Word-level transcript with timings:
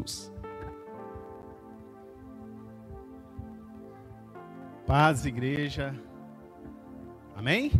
Jesus. 0.00 0.32
Paz, 4.86 5.24
igreja. 5.24 5.94
Amém? 7.36 7.70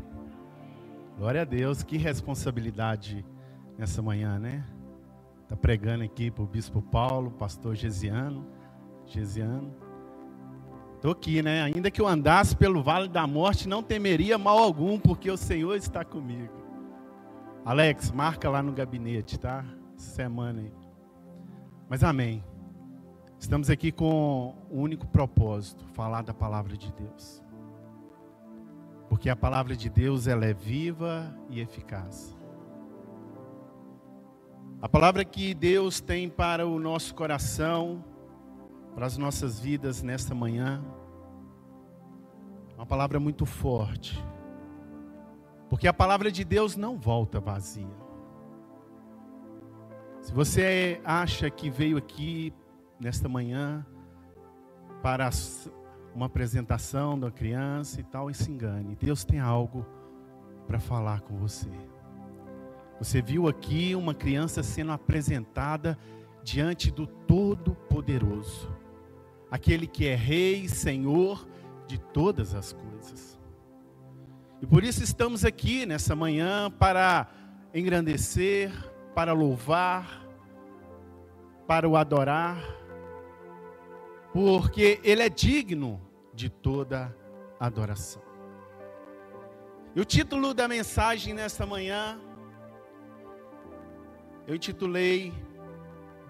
Glória 1.19 1.43
a 1.43 1.45
Deus, 1.45 1.83
que 1.83 1.97
responsabilidade 1.97 3.25
nessa 3.77 4.01
manhã, 4.01 4.39
né? 4.39 4.65
Tá 5.49 5.57
pregando 5.57 6.05
aqui 6.05 6.31
para 6.31 6.45
o 6.45 6.47
Bispo 6.47 6.81
Paulo, 6.81 7.31
pastor 7.33 7.75
Gesiano. 7.75 8.47
Gesiano. 9.07 9.75
Estou 10.95 11.13
aqui, 11.13 11.43
né? 11.43 11.63
Ainda 11.63 11.91
que 11.91 12.01
eu 12.01 12.07
andasse 12.07 12.55
pelo 12.55 12.83
vale 12.83 13.09
da 13.09 13.27
morte, 13.27 13.67
não 13.67 13.83
temeria 13.83 14.39
mal 14.39 14.59
algum, 14.59 14.99
porque 14.99 15.31
o 15.31 15.37
Senhor 15.37 15.75
está 15.75 16.05
comigo. 16.05 16.53
Alex, 17.65 18.13
marca 18.13 18.49
lá 18.49 18.63
no 18.63 18.73
gabinete, 18.73 19.39
tá? 19.39 19.65
Semana 19.97 20.61
aí. 20.61 20.80
Mas 21.91 22.05
amém. 22.05 22.45
Estamos 23.37 23.69
aqui 23.69 23.91
com 23.91 24.55
o 24.71 24.77
um 24.77 24.83
único 24.83 25.09
propósito, 25.09 25.85
falar 25.89 26.23
da 26.23 26.33
palavra 26.33 26.77
de 26.77 26.93
Deus. 26.93 27.43
Porque 29.09 29.29
a 29.29 29.35
palavra 29.35 29.75
de 29.75 29.91
Deus 29.91 30.29
ela 30.29 30.47
é 30.47 30.55
viva 30.55 31.37
e 31.49 31.61
eficaz. 31.61 32.39
A 34.81 34.89
palavra 34.89 35.25
que 35.25 35.53
Deus 35.53 36.01
tem 36.01 36.29
para 36.29 36.65
o 36.65 36.79
nosso 36.79 37.13
coração, 37.13 38.05
para 38.95 39.05
as 39.05 39.19
nossas 39.19 39.59
vidas 39.59 40.01
nesta 40.01 40.33
manhã, 40.33 40.81
é 42.71 42.75
uma 42.77 42.87
palavra 42.87 43.19
muito 43.19 43.45
forte. 43.45 44.25
Porque 45.69 45.89
a 45.89 45.93
palavra 45.93 46.31
de 46.31 46.45
Deus 46.45 46.77
não 46.77 46.97
volta 46.97 47.41
vazia. 47.41 48.00
Se 50.21 50.33
você 50.33 51.01
acha 51.05 51.49
que 51.51 51.71
veio 51.71 51.97
aqui 51.97 52.53
nesta 53.01 53.29
manhã 53.29 53.85
para 55.03 55.31
uma 56.15 56.27
apresentação 56.27 57.19
da 57.19 57.31
criança 57.31 58.01
e 58.01 58.05
tal, 58.05 58.31
e 58.31 58.35
se 58.35 58.51
engane. 58.51 58.97
Deus 59.01 59.25
tem 59.25 59.41
algo 59.41 59.87
para 60.67 60.79
falar 60.79 61.21
com 61.23 61.37
você. 61.37 61.71
Você 62.99 63.23
viu 63.23 63.49
aqui 63.49 63.95
uma 63.95 64.13
criança 64.13 64.63
sendo 64.63 64.93
apresentada 64.93 65.99
diante 66.43 66.91
do 66.91 67.07
Todo-Poderoso, 67.07 68.71
aquele 69.51 69.87
que 69.87 70.07
é 70.07 70.15
Rei, 70.15 70.69
Senhor 70.69 71.49
de 71.87 71.99
todas 71.99 72.55
as 72.55 72.73
coisas. 72.73 73.41
E 74.61 74.67
por 74.67 74.85
isso 74.85 75.03
estamos 75.03 75.45
aqui 75.45 75.87
nessa 75.87 76.15
manhã 76.15 76.71
para 76.71 77.27
engrandecer, 77.75 78.71
para 79.15 79.33
louvar, 79.33 80.27
para 81.67 81.89
o 81.89 81.97
adorar, 81.97 82.63
porque 84.33 85.01
Ele 85.03 85.23
é 85.23 85.29
digno 85.29 86.01
de 86.33 86.49
toda 86.49 87.17
adoração. 87.59 88.23
E 89.95 90.01
o 90.01 90.05
título 90.05 90.55
da 90.55 90.69
mensagem 90.69 91.35
nesta 91.35 91.67
manhã 91.67 92.21
eu 94.47 94.55
intitulei 94.55 95.33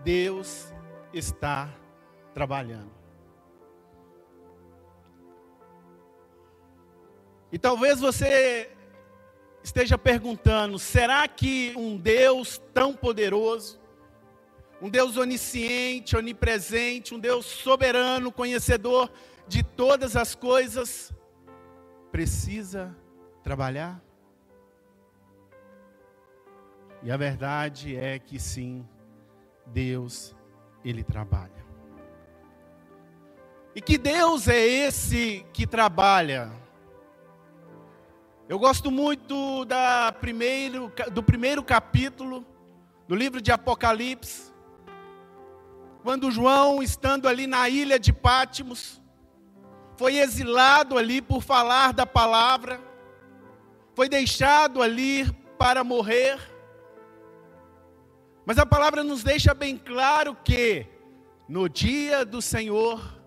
Deus 0.02 0.72
está 1.12 1.68
trabalhando. 2.34 2.90
E 7.52 7.58
talvez 7.58 8.00
você 8.00 8.70
esteja 9.62 9.98
perguntando: 9.98 10.78
será 10.78 11.26
que 11.28 11.72
um 11.76 11.96
Deus 11.96 12.60
tão 12.72 12.94
poderoso, 12.94 13.80
um 14.80 14.88
Deus 14.88 15.16
onisciente, 15.16 16.16
onipresente, 16.16 17.14
um 17.14 17.18
Deus 17.18 17.46
soberano, 17.46 18.32
conhecedor 18.32 19.10
de 19.46 19.62
todas 19.62 20.16
as 20.16 20.34
coisas, 20.34 21.12
precisa 22.10 22.96
trabalhar? 23.42 24.02
E 27.02 27.10
a 27.10 27.16
verdade 27.16 27.96
é 27.96 28.18
que 28.18 28.38
sim, 28.38 28.86
Deus, 29.66 30.36
Ele 30.84 31.02
trabalha. 31.02 31.60
E 33.74 33.80
que 33.80 33.96
Deus 33.96 34.48
é 34.48 34.58
esse 34.58 35.46
que 35.52 35.66
trabalha? 35.66 36.52
Eu 38.50 38.58
gosto 38.58 38.90
muito 38.90 39.64
da 39.64 40.10
primeiro, 40.10 40.92
do 41.12 41.22
primeiro 41.22 41.62
capítulo 41.62 42.44
do 43.06 43.14
livro 43.14 43.40
de 43.40 43.52
Apocalipse, 43.52 44.52
quando 46.02 46.32
João, 46.32 46.82
estando 46.82 47.28
ali 47.28 47.46
na 47.46 47.68
ilha 47.68 47.96
de 47.96 48.12
Pátimos, 48.12 49.00
foi 49.96 50.16
exilado 50.16 50.98
ali 50.98 51.22
por 51.22 51.44
falar 51.44 51.92
da 51.92 52.04
palavra, 52.04 52.80
foi 53.94 54.08
deixado 54.08 54.82
ali 54.82 55.30
para 55.56 55.84
morrer, 55.84 56.36
mas 58.44 58.58
a 58.58 58.66
palavra 58.66 59.04
nos 59.04 59.22
deixa 59.22 59.54
bem 59.54 59.76
claro 59.78 60.36
que 60.42 60.88
no 61.48 61.68
dia 61.68 62.24
do 62.24 62.42
Senhor, 62.42 63.19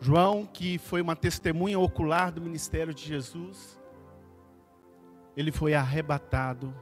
João, 0.00 0.46
que 0.46 0.78
foi 0.78 1.02
uma 1.02 1.14
testemunha 1.14 1.78
ocular 1.78 2.32
do 2.32 2.40
ministério 2.40 2.94
de 2.94 3.04
Jesus, 3.04 3.78
ele 5.36 5.52
foi 5.52 5.74
arrebatado 5.74 6.74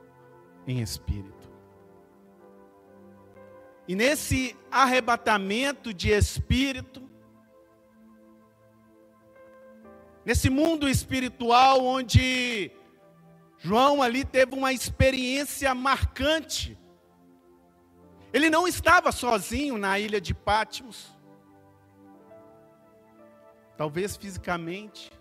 em 0.66 0.80
espírito. 0.80 1.48
E 3.88 3.94
nesse 3.94 4.56
arrebatamento 4.70 5.92
de 5.92 6.10
espírito, 6.10 7.08
nesse 10.24 10.48
mundo 10.48 10.88
espiritual 10.88 11.84
onde 11.84 12.70
João 13.58 14.00
ali 14.00 14.24
teve 14.24 14.54
uma 14.54 14.72
experiência 14.72 15.74
marcante. 15.74 16.78
Ele 18.32 18.48
não 18.48 18.68
estava 18.68 19.10
sozinho 19.10 19.76
na 19.76 19.98
ilha 19.98 20.20
de 20.20 20.32
Pátimos. 20.32 21.17
Talvez 23.78 24.16
fisicamente, 24.16 25.12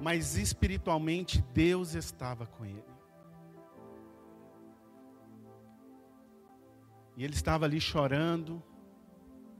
mas 0.00 0.34
espiritualmente 0.34 1.42
Deus 1.52 1.92
estava 1.94 2.46
com 2.46 2.64
ele. 2.64 2.82
E 7.18 7.22
ele 7.22 7.34
estava 7.34 7.66
ali 7.66 7.78
chorando, 7.78 8.62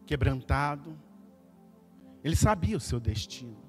quebrantado. 0.06 0.98
Ele 2.24 2.34
sabia 2.34 2.78
o 2.78 2.80
seu 2.80 2.98
destino. 2.98 3.62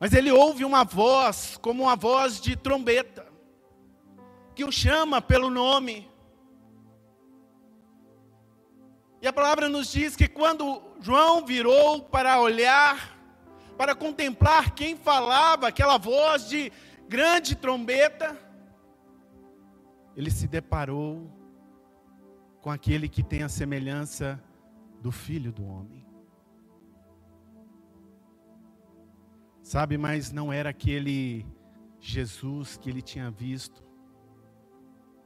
Mas 0.00 0.12
ele 0.12 0.32
ouve 0.32 0.64
uma 0.64 0.82
voz, 0.82 1.56
como 1.58 1.84
uma 1.84 1.94
voz 1.94 2.40
de 2.40 2.56
trombeta, 2.56 3.24
que 4.52 4.64
o 4.64 4.72
chama 4.72 5.22
pelo 5.22 5.48
nome. 5.48 6.09
E 9.22 9.26
a 9.26 9.32
palavra 9.32 9.68
nos 9.68 9.92
diz 9.92 10.16
que 10.16 10.26
quando 10.26 10.82
João 11.00 11.44
virou 11.44 12.02
para 12.02 12.40
olhar, 12.40 13.18
para 13.76 13.94
contemplar 13.94 14.74
quem 14.74 14.96
falava, 14.96 15.68
aquela 15.68 15.98
voz 15.98 16.48
de 16.48 16.72
grande 17.08 17.54
trombeta, 17.54 18.38
ele 20.16 20.30
se 20.30 20.46
deparou 20.46 21.30
com 22.60 22.70
aquele 22.70 23.08
que 23.08 23.22
tem 23.22 23.42
a 23.42 23.48
semelhança 23.48 24.42
do 25.00 25.12
filho 25.12 25.52
do 25.52 25.66
homem. 25.66 26.06
Sabe, 29.62 29.96
mas 29.96 30.32
não 30.32 30.52
era 30.52 30.70
aquele 30.70 31.46
Jesus 31.98 32.76
que 32.76 32.88
ele 32.88 33.02
tinha 33.02 33.30
visto, 33.30 33.84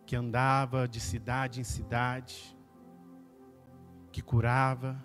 que 0.04 0.16
andava 0.16 0.86
de 0.86 1.00
cidade 1.00 1.60
em 1.60 1.64
cidade, 1.64 2.53
que 4.14 4.22
curava 4.22 4.96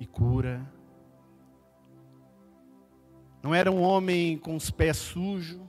e 0.00 0.06
cura. 0.06 0.66
Não 3.42 3.54
era 3.54 3.70
um 3.70 3.82
homem 3.82 4.38
com 4.38 4.56
os 4.56 4.70
pés 4.70 4.96
sujos, 4.96 5.60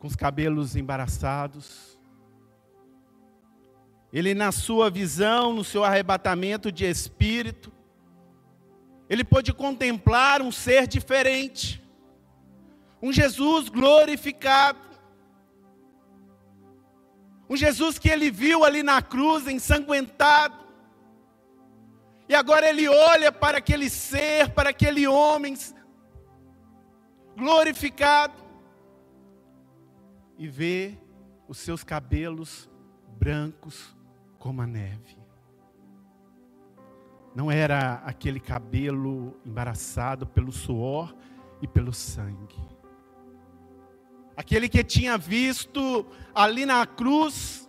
com 0.00 0.08
os 0.08 0.16
cabelos 0.16 0.74
embaraçados. 0.74 1.96
Ele, 4.12 4.34
na 4.34 4.50
sua 4.50 4.90
visão, 4.90 5.52
no 5.52 5.62
seu 5.62 5.84
arrebatamento 5.84 6.72
de 6.72 6.84
espírito, 6.84 7.72
ele 9.08 9.22
pôde 9.22 9.52
contemplar 9.52 10.42
um 10.42 10.50
ser 10.50 10.88
diferente, 10.88 11.80
um 13.00 13.12
Jesus 13.12 13.68
glorificado, 13.68 14.80
um 17.48 17.56
Jesus 17.56 17.98
que 17.98 18.08
ele 18.08 18.30
viu 18.30 18.64
ali 18.64 18.82
na 18.82 19.02
cruz 19.02 19.46
ensanguentado, 19.46 20.64
e 22.28 22.34
agora 22.34 22.68
ele 22.68 22.88
olha 22.88 23.30
para 23.30 23.58
aquele 23.58 23.90
ser, 23.90 24.50
para 24.50 24.70
aquele 24.70 25.06
homem 25.06 25.54
glorificado, 27.36 28.34
e 30.38 30.48
vê 30.48 30.98
os 31.46 31.58
seus 31.58 31.84
cabelos 31.84 32.68
brancos 33.18 33.94
como 34.38 34.62
a 34.62 34.66
neve. 34.66 35.18
Não 37.34 37.50
era 37.50 37.94
aquele 38.04 38.40
cabelo 38.40 39.36
embaraçado 39.44 40.26
pelo 40.26 40.52
suor 40.52 41.14
e 41.60 41.66
pelo 41.66 41.92
sangue. 41.92 42.73
Aquele 44.36 44.68
que 44.68 44.82
tinha 44.82 45.16
visto 45.16 46.06
ali 46.34 46.66
na 46.66 46.86
cruz, 46.86 47.68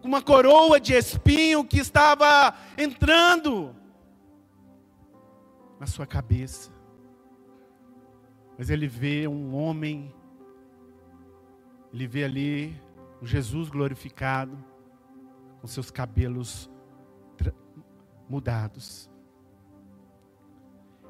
com 0.00 0.08
uma 0.08 0.20
coroa 0.22 0.80
de 0.80 0.92
espinho 0.92 1.64
que 1.64 1.78
estava 1.78 2.54
entrando 2.76 3.74
na 5.78 5.86
sua 5.86 6.06
cabeça. 6.06 6.70
Mas 8.58 8.68
ele 8.70 8.86
vê 8.86 9.26
um 9.26 9.54
homem, 9.54 10.14
ele 11.92 12.06
vê 12.06 12.24
ali 12.24 12.82
um 13.20 13.26
Jesus 13.26 13.68
glorificado, 13.68 14.56
com 15.60 15.66
seus 15.66 15.90
cabelos 15.90 16.70
mudados. 18.28 19.11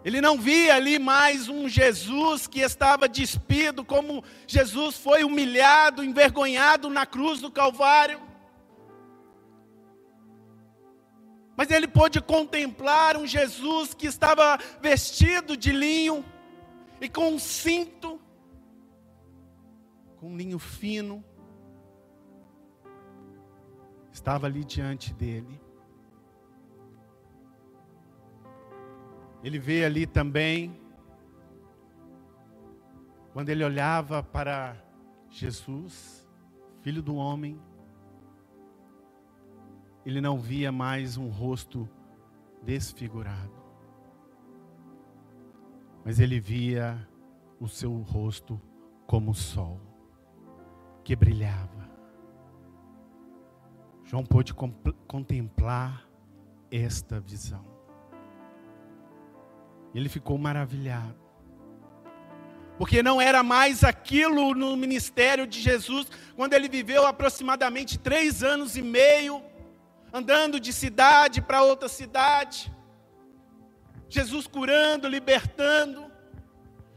Ele 0.05 0.21
não 0.21 0.37
via 0.37 0.75
ali 0.75 0.99
mais 0.99 1.49
um 1.49 1.69
Jesus 1.69 2.47
que 2.49 2.61
estava 2.61 3.09
despido, 3.09 3.85
como 3.85 4.25
Jesus 4.47 4.97
foi 4.97 5.23
humilhado, 5.23 6.03
envergonhado 6.03 6.91
na 6.91 7.07
cruz 7.07 7.41
do 7.41 7.51
Calvário. 7.51 8.21
Mas 11.57 11.71
ele 11.71 11.87
pôde 11.87 12.21
contemplar 12.21 13.17
um 13.17 13.27
Jesus 13.27 13.95
que 13.95 14.07
estava 14.07 14.59
vestido 14.81 15.57
de 15.57 15.71
linho 15.71 16.25
e 17.01 17.09
com 17.09 17.29
um 17.29 17.39
cinto, 17.39 18.21
com 20.17 20.31
um 20.31 20.37
linho 20.37 20.59
fino, 20.59 21.25
estava 24.13 24.47
ali 24.47 24.65
diante 24.65 25.13
dele. 25.15 25.61
Ele 29.43 29.59
vê 29.59 29.85
ali 29.85 30.07
também, 30.07 30.81
quando 33.33 33.49
ele 33.49 33.65
olhava 33.65 34.23
para 34.23 34.77
Jesus, 35.29 36.29
filho 36.83 37.03
do 37.03 37.17
homem, 37.17 37.61
ele 40.05 40.21
não 40.21 40.39
via 40.39 40.71
mais 40.71 41.17
um 41.17 41.29
rosto 41.29 41.89
desfigurado, 42.63 43.53
mas 46.05 46.21
ele 46.21 46.39
via 46.39 47.09
o 47.59 47.67
seu 47.67 47.93
rosto 48.03 48.61
como 49.07 49.31
o 49.31 49.35
sol, 49.35 49.81
que 51.03 51.17
brilhava. 51.17 51.91
João 54.05 54.25
pôde 54.25 54.53
contemplar 55.07 56.07
esta 56.71 57.19
visão. 57.19 57.72
Ele 59.95 60.09
ficou 60.09 60.39
maravilhado. 60.39 61.21
Porque 62.79 63.03
não 63.03 63.21
era 63.21 63.43
mais 63.43 63.85
aquilo 63.85 64.55
no 64.55 64.77
ministério 64.77 65.47
de 65.47 65.61
Jesus, 65.61 66.09
quando 66.35 66.55
ele 66.55 66.69
viveu 66.69 67.07
aproximadamente 67.07 67.99
três 67.99 68.43
anos 68.43 68.77
e 68.77 68.83
meio, 68.83 69.43
andando 70.13 70.59
de 70.59 70.73
cidade 70.73 71.41
para 71.41 71.63
outra 71.63 71.89
cidade. 71.89 72.73
Jesus 74.09 74.47
curando, 74.47 75.09
libertando. 75.09 76.11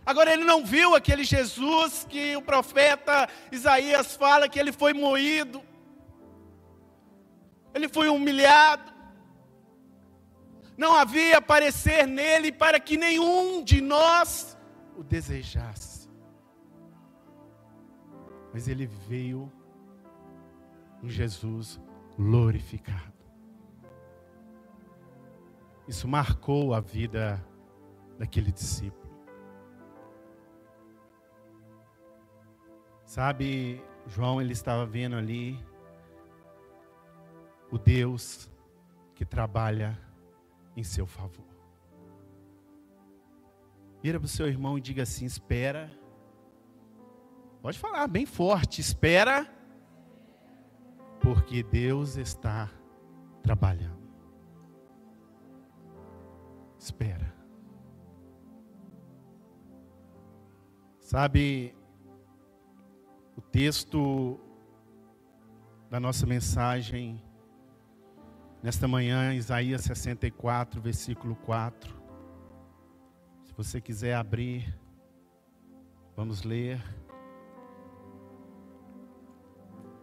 Agora 0.06 0.32
ele 0.32 0.44
não 0.44 0.66
viu 0.66 0.96
aquele 0.96 1.24
Jesus 1.24 2.06
que 2.10 2.36
o 2.36 2.42
profeta 2.42 3.28
Isaías 3.52 4.16
fala 4.16 4.48
que 4.48 4.60
ele 4.60 4.72
foi 4.72 4.94
moído, 4.94 5.64
ele 7.74 7.90
foi 7.90 8.08
humilhado, 8.10 8.94
não 10.78 10.94
havia 10.94 11.42
parecer 11.42 12.06
nele 12.06 12.52
para 12.52 12.80
que 12.80 12.98
nenhum 12.98 13.64
de 13.64 13.82
nós 13.82 14.58
o 14.98 15.04
desejasse. 15.04 16.10
Mas 18.54 18.68
ele 18.68 18.86
veio 18.86 19.52
em 21.02 21.10
Jesus 21.10 21.80
glorificado. 22.18 23.14
Isso 25.88 26.08
marcou 26.08 26.74
a 26.74 26.80
vida 26.80 27.44
daquele 28.18 28.52
discípulo. 28.52 29.06
Sabe, 33.06 33.84
João 34.08 34.42
ele 34.42 34.54
estava 34.54 34.86
vendo 34.86 35.16
ali 35.16 35.64
o 37.72 37.78
Deus 37.78 38.50
que 39.14 39.24
trabalha 39.24 39.98
em 40.76 40.84
seu 40.84 41.06
favor. 41.06 41.46
Vira 44.02 44.20
para 44.20 44.26
o 44.26 44.30
seu 44.30 44.48
irmão 44.48 44.78
e 44.78 44.82
diga 44.82 45.04
assim: 45.04 45.26
espera. 45.26 45.92
Pode 47.62 47.80
falar 47.80 48.08
bem 48.08 48.26
forte: 48.26 48.82
espera, 48.82 49.52
porque 51.20 51.64
Deus 51.64 52.18
está 52.18 52.70
trabalhando. 53.42 54.06
Espera. 56.78 57.34
Sabe, 61.00 61.76
o 63.36 63.42
texto 63.42 64.40
da 65.90 66.00
nossa 66.00 66.26
mensagem 66.28 67.25
Nesta 68.66 68.88
manhã, 68.88 69.32
Isaías 69.36 69.84
64, 69.84 70.82
versículo 70.82 71.36
4. 71.36 71.96
Se 73.44 73.54
você 73.54 73.80
quiser 73.80 74.16
abrir, 74.16 74.76
vamos 76.16 76.42
ler. 76.42 76.82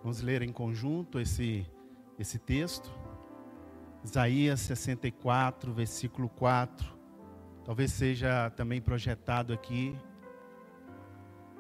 Vamos 0.01 0.23
ler 0.23 0.43
em 0.43 0.53
conjunto 0.53 1.19
esse, 1.19 1.67
esse 2.17 2.39
texto. 2.39 2.89
Isaías 4.05 4.61
64, 4.61 5.73
versículo 5.73 6.29
4. 6.29 6.87
Talvez 7.65 7.91
seja 7.91 8.49
também 8.51 8.81
projetado 8.81 9.53
aqui. 9.53 9.99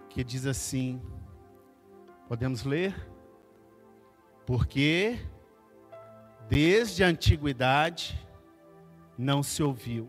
Que 0.09 0.23
diz 0.23 0.47
assim: 0.47 1.03
Podemos 2.29 2.63
ler? 2.63 2.95
Porque 4.47 5.19
desde 6.49 7.03
a 7.05 7.09
antiguidade 7.09 8.19
não 9.17 9.43
se 9.43 9.63
ouviu, 9.63 10.09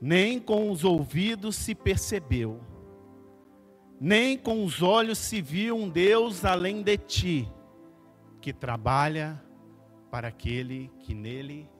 nem 0.00 0.38
com 0.40 0.70
os 0.70 0.84
ouvidos 0.84 1.56
se 1.56 1.74
percebeu, 1.74 2.60
nem 4.00 4.36
com 4.36 4.64
os 4.64 4.82
olhos 4.82 5.18
se 5.18 5.40
viu 5.40 5.76
um 5.76 5.88
Deus 5.88 6.44
além 6.44 6.82
de 6.82 6.96
ti, 6.98 7.52
que 8.40 8.52
trabalha 8.52 9.42
para 10.10 10.28
aquele 10.28 10.90
que 10.98 11.14
nele 11.14 11.70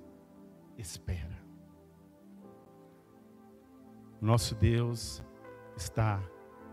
espera. 0.78 1.44
Nosso 4.20 4.54
Deus 4.54 5.22
está 5.76 6.22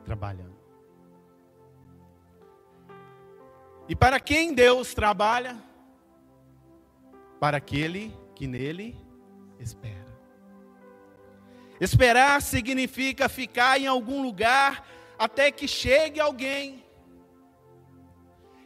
trabalhando. 0.06 0.56
E 3.90 3.96
para 3.96 4.20
quem 4.20 4.54
Deus 4.54 4.94
trabalha? 4.94 5.71
Para 7.42 7.58
aquele 7.58 8.16
que 8.36 8.46
nele 8.46 8.96
espera. 9.60 10.16
Esperar 11.80 12.40
significa 12.40 13.28
ficar 13.28 13.82
em 13.82 13.88
algum 13.88 14.22
lugar 14.22 14.88
até 15.18 15.50
que 15.50 15.68
chegue 15.68 16.20
alguém. 16.20 16.86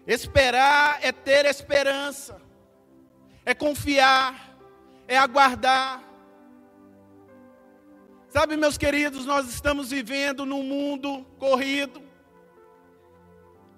Esperar 0.06 1.00
é 1.02 1.14
ter 1.14 1.46
esperança, 1.46 2.42
é 3.46 3.54
confiar, 3.54 4.58
é 5.08 5.18
aguardar. 5.18 6.04
Sabe, 8.28 8.58
meus 8.58 8.78
queridos, 8.78 9.26
nós 9.26 9.48
estamos 9.48 9.92
vivendo 9.92 10.46
num 10.46 10.64
mundo 10.64 11.26
corrido, 11.40 12.04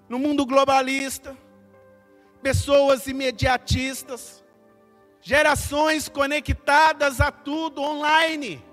num 0.08 0.18
mundo 0.18 0.44
globalista, 0.44 1.38
pessoas 2.42 3.06
imediatistas, 3.06 4.42
Gerações 5.28 6.08
conectadas 6.08 7.20
a 7.20 7.30
tudo 7.30 7.82
online. 7.82 8.64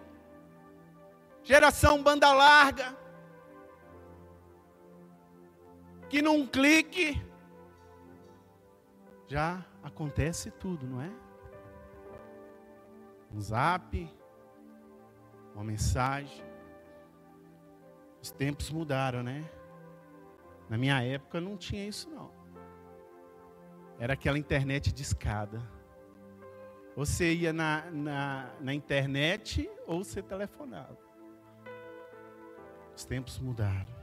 Geração 1.44 2.02
banda 2.02 2.32
larga. 2.32 2.96
Que 6.08 6.22
num 6.22 6.48
clique 6.48 7.22
já 9.28 9.66
acontece 9.84 10.50
tudo, 10.50 10.88
não 10.88 11.02
é? 11.02 11.12
Um 13.34 13.42
zap, 13.42 14.10
uma 15.54 15.64
mensagem. 15.66 16.42
Os 18.22 18.32
tempos 18.32 18.72
mudaram, 18.72 19.22
né? 19.22 19.44
Na 20.70 20.78
minha 20.78 21.04
época 21.04 21.42
não 21.42 21.58
tinha 21.58 21.86
isso 21.86 22.10
não. 22.10 22.32
Era 24.00 24.14
aquela 24.14 24.40
internet 24.40 24.94
de 24.94 25.02
escada. 25.02 25.75
Você 26.96 27.34
ia 27.34 27.52
na, 27.52 27.92
na, 27.92 28.50
na 28.62 28.74
internet 28.74 29.70
ou 29.86 30.04
você 30.04 30.22
telefonava. 30.22 30.98
Os 32.96 33.04
tempos 33.04 33.38
mudaram. 33.38 33.94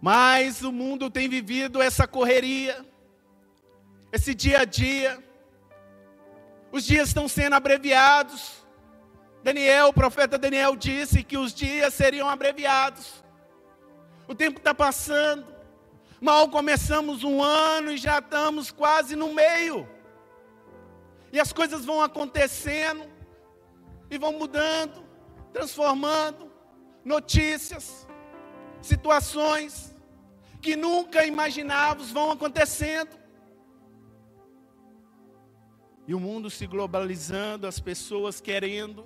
Mas 0.00 0.62
o 0.62 0.70
mundo 0.70 1.10
tem 1.10 1.28
vivido 1.28 1.82
essa 1.82 2.06
correria, 2.06 2.84
esse 4.12 4.34
dia 4.34 4.60
a 4.60 4.64
dia. 4.64 5.18
Os 6.70 6.84
dias 6.84 7.08
estão 7.08 7.26
sendo 7.26 7.54
abreviados. 7.54 8.64
Daniel, 9.42 9.88
o 9.88 9.92
profeta 9.92 10.38
Daniel 10.38 10.76
disse 10.76 11.24
que 11.24 11.36
os 11.36 11.52
dias 11.52 11.92
seriam 11.94 12.28
abreviados. 12.28 13.24
O 14.28 14.34
tempo 14.34 14.58
está 14.58 14.72
passando. 14.74 15.53
Mal 16.24 16.48
começamos 16.48 17.22
um 17.22 17.42
ano 17.42 17.92
e 17.92 17.98
já 17.98 18.18
estamos 18.18 18.70
quase 18.70 19.14
no 19.14 19.34
meio. 19.34 19.86
E 21.30 21.38
as 21.38 21.52
coisas 21.52 21.84
vão 21.84 22.00
acontecendo 22.00 23.04
e 24.10 24.16
vão 24.16 24.32
mudando, 24.32 25.04
transformando 25.52 26.50
notícias, 27.04 28.08
situações 28.80 29.94
que 30.62 30.74
nunca 30.74 31.26
imaginávamos 31.26 32.10
vão 32.10 32.30
acontecendo. 32.30 33.14
E 36.08 36.14
o 36.14 36.20
mundo 36.20 36.48
se 36.48 36.66
globalizando, 36.66 37.66
as 37.66 37.78
pessoas 37.78 38.40
querendo 38.40 39.04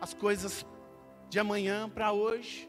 as 0.00 0.12
coisas 0.12 0.66
de 1.28 1.38
amanhã 1.38 1.88
para 1.88 2.10
hoje. 2.10 2.68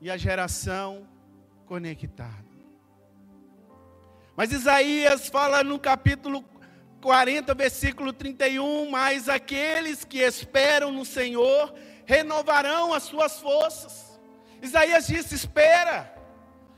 E 0.00 0.10
a 0.10 0.16
geração 0.16 1.06
conectada. 1.66 2.46
Mas 4.36 4.52
Isaías 4.52 5.28
fala 5.28 5.64
no 5.64 5.78
capítulo 5.78 6.44
40, 7.00 7.54
versículo 7.54 8.12
31, 8.12 8.90
mas 8.90 9.28
aqueles 9.28 10.04
que 10.04 10.18
esperam 10.18 10.90
no 10.92 11.04
Senhor 11.04 11.74
renovarão 12.04 12.92
as 12.92 13.04
suas 13.04 13.38
forças. 13.40 14.20
Isaías 14.62 15.06
disse: 15.06 15.34
espera, 15.34 16.14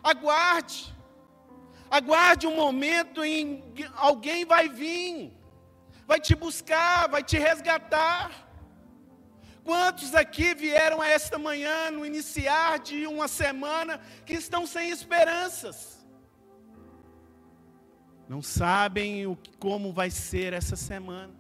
aguarde, 0.03 0.95
aguarde 1.91 2.47
um 2.47 2.57
momento 2.57 3.25
em 3.25 3.65
alguém 3.97 4.45
vai 4.45 4.69
vir, 4.69 5.33
vai 6.07 6.21
te 6.21 6.35
buscar, 6.35 7.09
vai 7.09 7.23
te 7.23 7.39
resgatar. 7.39 8.48
Quantos 9.69 10.15
aqui 10.15 10.55
vieram 10.55 11.03
a 11.03 11.09
esta 11.09 11.39
manhã, 11.39 11.91
no 11.91 12.07
iniciar 12.07 12.79
de 12.79 13.07
uma 13.07 13.29
semana, 13.29 14.01
que 14.25 14.33
estão 14.33 14.67
sem 14.67 14.89
esperanças? 14.89 16.09
Não 18.27 18.41
sabem 18.41 19.27
o, 19.27 19.37
como 19.59 19.93
vai 19.93 20.09
ser 20.09 20.55
essa 20.55 20.75
semana. 20.75 21.35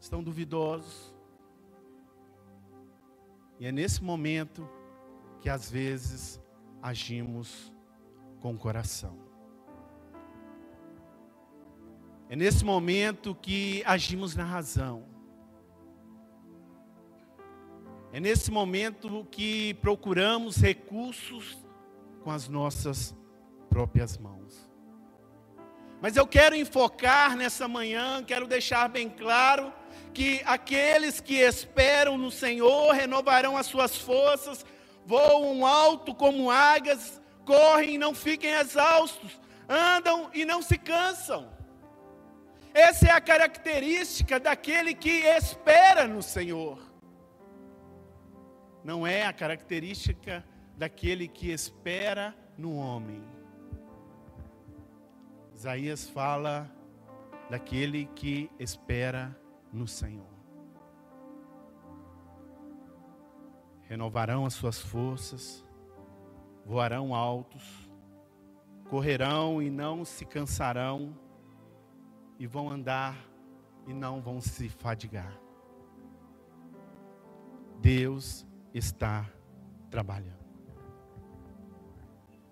Estão 0.00 0.22
duvidosos. 0.22 1.14
E 3.60 3.66
é 3.66 3.72
nesse 3.72 4.02
momento 4.02 4.66
que 5.42 5.50
às 5.50 5.70
vezes 5.70 6.40
agimos 6.80 7.70
com 8.40 8.54
o 8.54 8.58
coração. 8.58 9.23
É 12.28 12.36
nesse 12.36 12.64
momento 12.64 13.34
que 13.34 13.82
agimos 13.84 14.34
na 14.34 14.44
razão. 14.44 15.04
É 18.12 18.20
nesse 18.20 18.50
momento 18.50 19.26
que 19.30 19.74
procuramos 19.74 20.56
recursos 20.56 21.58
com 22.22 22.30
as 22.30 22.48
nossas 22.48 23.14
próprias 23.68 24.16
mãos. 24.16 24.70
Mas 26.00 26.16
eu 26.16 26.26
quero 26.26 26.54
enfocar 26.54 27.36
nessa 27.36 27.66
manhã, 27.66 28.22
quero 28.22 28.46
deixar 28.46 28.88
bem 28.88 29.08
claro 29.08 29.72
que 30.12 30.40
aqueles 30.44 31.20
que 31.20 31.36
esperam 31.36 32.16
no 32.16 32.30
Senhor 32.30 32.92
renovarão 32.92 33.56
as 33.56 33.66
suas 33.66 33.96
forças, 33.96 34.64
voam 35.04 35.66
alto 35.66 36.14
como 36.14 36.50
águias, 36.50 37.20
correm 37.44 37.94
e 37.94 37.98
não 37.98 38.14
fiquem 38.14 38.50
exaustos, 38.50 39.40
andam 39.68 40.30
e 40.32 40.44
não 40.44 40.62
se 40.62 40.78
cansam. 40.78 41.53
Essa 42.74 43.06
é 43.06 43.10
a 43.12 43.20
característica 43.20 44.40
daquele 44.40 44.94
que 44.94 45.08
espera 45.08 46.08
no 46.08 46.20
Senhor. 46.20 46.76
Não 48.82 49.06
é 49.06 49.24
a 49.24 49.32
característica 49.32 50.44
daquele 50.76 51.28
que 51.28 51.52
espera 51.52 52.36
no 52.58 52.74
homem. 52.74 53.22
Isaías 55.54 56.10
fala 56.10 56.68
daquele 57.48 58.06
que 58.06 58.50
espera 58.58 59.38
no 59.72 59.86
Senhor. 59.86 60.34
Renovarão 63.82 64.46
as 64.46 64.54
suas 64.54 64.80
forças, 64.80 65.64
voarão 66.66 67.14
altos, 67.14 67.88
correrão 68.90 69.62
e 69.62 69.70
não 69.70 70.04
se 70.04 70.24
cansarão 70.24 71.22
e 72.38 72.46
vão 72.46 72.70
andar 72.70 73.16
e 73.86 73.92
não 73.92 74.20
vão 74.20 74.40
se 74.40 74.68
fadigar. 74.68 75.38
Deus 77.80 78.46
está 78.72 79.28
trabalhando. 79.90 80.44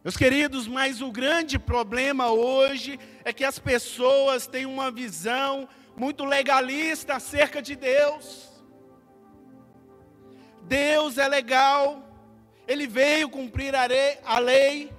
Meus 0.05 0.17
queridos, 0.17 0.67
mas 0.67 1.01
o 1.01 1.12
grande 1.12 1.59
problema 1.59 2.31
hoje 2.31 2.99
é 3.25 3.33
que 3.33 3.45
as 3.45 3.59
pessoas 3.59 4.47
têm 4.47 4.67
uma 4.67 4.91
visão 4.91 5.69
muito 5.97 6.25
legalista 6.25 7.15
acerca 7.15 7.62
de 7.62 7.77
Deus. 7.77 8.51
Deus 10.65 11.19
é 11.19 11.29
legal, 11.29 12.03
Ele 12.67 12.87
veio 12.87 13.29
cumprir 13.29 13.75
a 13.75 14.39
lei, 14.39 14.93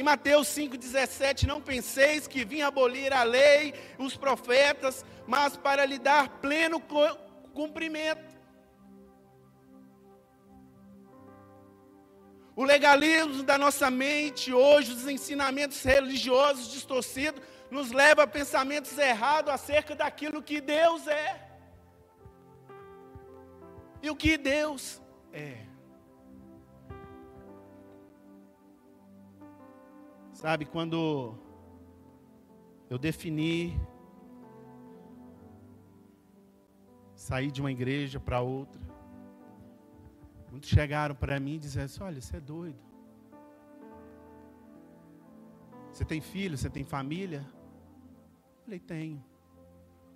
em 0.00 0.02
Mateus 0.02 0.48
5,17, 0.48 1.46
não 1.46 1.60
penseis 1.60 2.26
que 2.26 2.42
vim 2.42 2.62
abolir 2.62 3.12
a 3.12 3.22
lei, 3.22 3.74
os 3.98 4.16
profetas, 4.16 5.04
mas 5.26 5.58
para 5.58 5.84
lhe 5.84 5.98
dar 5.98 6.40
pleno 6.40 6.82
cumprimento. 7.52 8.34
O 12.56 12.64
legalismo 12.64 13.42
da 13.42 13.58
nossa 13.58 13.90
mente 13.90 14.54
hoje, 14.54 14.92
os 14.92 15.06
ensinamentos 15.06 15.82
religiosos 15.82 16.72
distorcidos, 16.72 17.42
nos 17.70 17.92
leva 17.92 18.22
a 18.22 18.26
pensamentos 18.26 18.96
errados 18.96 19.52
acerca 19.52 19.94
daquilo 19.94 20.42
que 20.42 20.62
Deus 20.62 21.06
é. 21.06 21.46
E 24.02 24.08
o 24.08 24.16
que 24.16 24.38
Deus 24.38 24.98
é. 25.30 25.69
Sabe, 30.40 30.64
quando 30.64 31.34
eu 32.88 32.96
defini 32.96 33.78
sair 37.14 37.50
de 37.50 37.60
uma 37.60 37.70
igreja 37.70 38.18
para 38.18 38.40
outra, 38.40 38.80
muitos 40.50 40.70
chegaram 40.70 41.14
para 41.14 41.38
mim 41.38 41.56
e 41.56 41.58
disseram 41.58 41.84
assim: 41.84 42.02
Olha, 42.02 42.22
você 42.22 42.38
é 42.38 42.40
doido. 42.40 42.78
Você 45.92 46.06
tem 46.06 46.22
filho, 46.22 46.56
você 46.56 46.70
tem 46.70 46.84
família? 46.84 47.46
Eu 48.56 48.64
falei: 48.64 48.80
Tenho. 48.80 49.22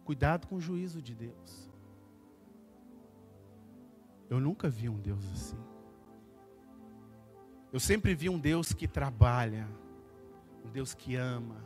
Cuidado 0.07 0.47
com 0.47 0.57
o 0.57 0.61
juízo 0.61 1.03
de 1.03 1.15
Deus. 1.15 1.71
Eu 4.31 4.41
nunca 4.41 4.71
vi 4.71 4.89
um 4.89 4.99
Deus 4.99 5.31
assim. 5.31 5.59
Eu 7.71 7.79
sempre 7.79 8.15
vi 8.15 8.31
um 8.31 8.39
Deus 8.39 8.73
que 8.73 8.89
trabalha 8.89 9.69
um 10.65 10.71
Deus 10.71 10.95
que 10.95 11.15
ama, 11.17 11.63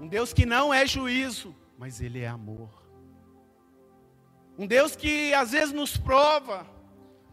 um 0.00 0.06
Deus 0.06 0.32
que 0.32 0.44
não 0.44 0.72
é 0.72 0.86
juízo, 0.86 1.56
mas 1.78 2.00
Ele 2.00 2.20
é 2.20 2.28
amor. 2.28 2.70
Um 4.58 4.66
Deus 4.66 4.94
que 4.94 5.32
às 5.34 5.52
vezes 5.52 5.72
nos 5.72 5.96
prova, 5.96 6.66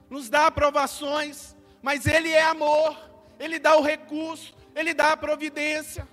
nos 0.09 0.29
dá 0.29 0.47
aprovações, 0.47 1.55
mas 1.81 2.05
Ele 2.05 2.29
é 2.29 2.41
amor, 2.43 2.97
Ele 3.39 3.59
dá 3.59 3.77
o 3.77 3.81
recurso, 3.81 4.55
Ele 4.75 4.93
dá 4.93 5.11
a 5.11 5.17
providência. 5.17 6.07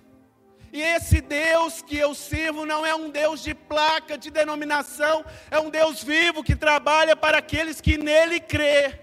E 0.73 0.81
esse 0.81 1.21
Deus 1.21 1.83
que 1.83 1.97
eu 1.97 2.15
sirvo 2.15 2.65
não 2.65 2.87
é 2.87 2.95
um 2.95 3.11
Deus 3.11 3.43
de 3.43 3.55
placa, 3.55 4.17
de 4.17 4.31
denominação, 4.31 5.25
é 5.51 5.59
um 5.59 5.69
Deus 5.69 6.03
vivo 6.03 6.45
que 6.45 6.55
trabalha 6.55 7.17
para 7.17 7.39
aqueles 7.39 7.81
que 7.81 7.99
nele 7.99 8.39
crê. 8.39 9.01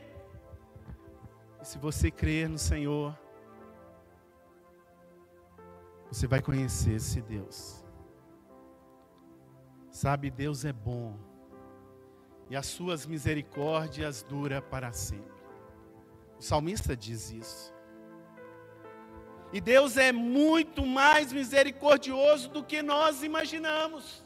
E 1.61 1.65
se 1.65 1.77
você 1.77 2.09
crer 2.09 2.47
no 2.47 2.57
Senhor, 2.57 3.17
você 6.11 6.27
vai 6.27 6.41
conhecer 6.41 6.93
esse 6.93 7.21
Deus. 7.21 7.83
Sabe, 9.91 10.29
Deus 10.29 10.63
é 10.65 10.73
bom. 10.73 11.17
e 12.49 12.55
as 12.55 12.65
suas 12.65 13.05
misericórdias 13.05 14.23
dura 14.23 14.61
para 14.61 14.93
sempre. 14.93 15.43
O 16.39 16.41
salmista 16.41 16.95
diz 16.95 17.29
isso. 17.31 17.73
E 19.51 19.59
Deus 19.59 19.97
é 19.97 20.11
muito 20.11 20.85
mais 20.85 21.33
misericordioso 21.33 22.49
do 22.49 22.63
que 22.63 22.81
nós 22.81 23.23
imaginamos. 23.23 24.23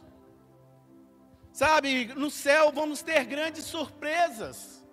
Sabe, 1.51 2.13
no 2.13 2.29
céu 2.29 2.71
vamos 2.71 3.01
ter 3.01 3.25
grandes 3.25 3.63
surpresas. 3.65 4.85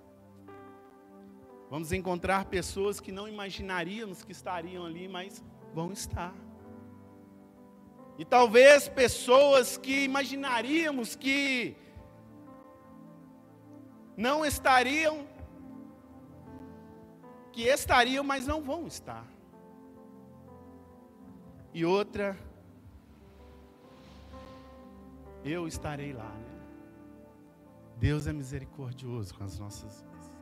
Vamos 1.70 1.92
encontrar 1.92 2.46
pessoas 2.46 2.98
que 2.98 3.12
não 3.12 3.28
imaginaríamos 3.28 4.24
que 4.24 4.32
estariam 4.32 4.86
ali, 4.86 5.06
mas 5.06 5.44
vão 5.74 5.92
estar. 5.92 6.34
E 8.18 8.24
talvez 8.24 8.88
pessoas 8.88 9.76
que 9.78 10.02
imaginaríamos 10.02 11.14
que 11.14 11.76
não 14.16 14.44
estariam, 14.44 15.24
que 17.52 17.62
estariam, 17.62 18.24
mas 18.24 18.44
não 18.44 18.60
vão 18.60 18.88
estar. 18.88 19.24
E 21.72 21.84
outra, 21.84 22.36
eu 25.44 25.68
estarei 25.68 26.12
lá, 26.12 26.24
né? 26.28 26.58
Deus 27.98 28.26
é 28.26 28.32
misericordioso 28.32 29.32
com 29.34 29.44
as 29.44 29.60
nossas 29.60 30.02
vidas. 30.02 30.32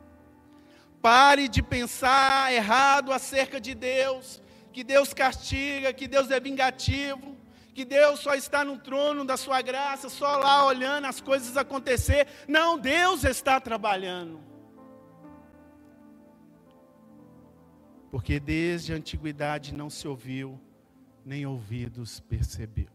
Pare 0.99 1.47
de 1.47 1.61
pensar 1.61 2.51
errado 2.51 3.13
acerca 3.13 3.61
de 3.61 3.75
Deus, 3.75 4.41
que 4.73 4.83
Deus 4.83 5.13
castiga, 5.13 5.93
que 5.93 6.07
Deus 6.07 6.31
é 6.31 6.39
vingativo, 6.39 7.36
que 7.77 7.85
Deus 7.85 8.21
só 8.21 8.33
está 8.33 8.65
no 8.65 8.79
trono 8.79 9.23
da 9.23 9.37
sua 9.37 9.61
graça, 9.61 10.09
só 10.09 10.37
lá 10.37 10.65
olhando 10.65 11.05
as 11.05 11.21
coisas 11.21 11.55
acontecer. 11.55 12.25
Não, 12.47 12.75
Deus 12.75 13.23
está 13.23 13.59
trabalhando. 13.59 14.39
Porque 18.09 18.39
desde 18.39 18.93
a 18.93 18.95
antiguidade 18.95 19.75
não 19.75 19.91
se 19.91 20.07
ouviu, 20.07 20.59
nem 21.23 21.45
ouvidos 21.45 22.19
percebeu. 22.19 22.89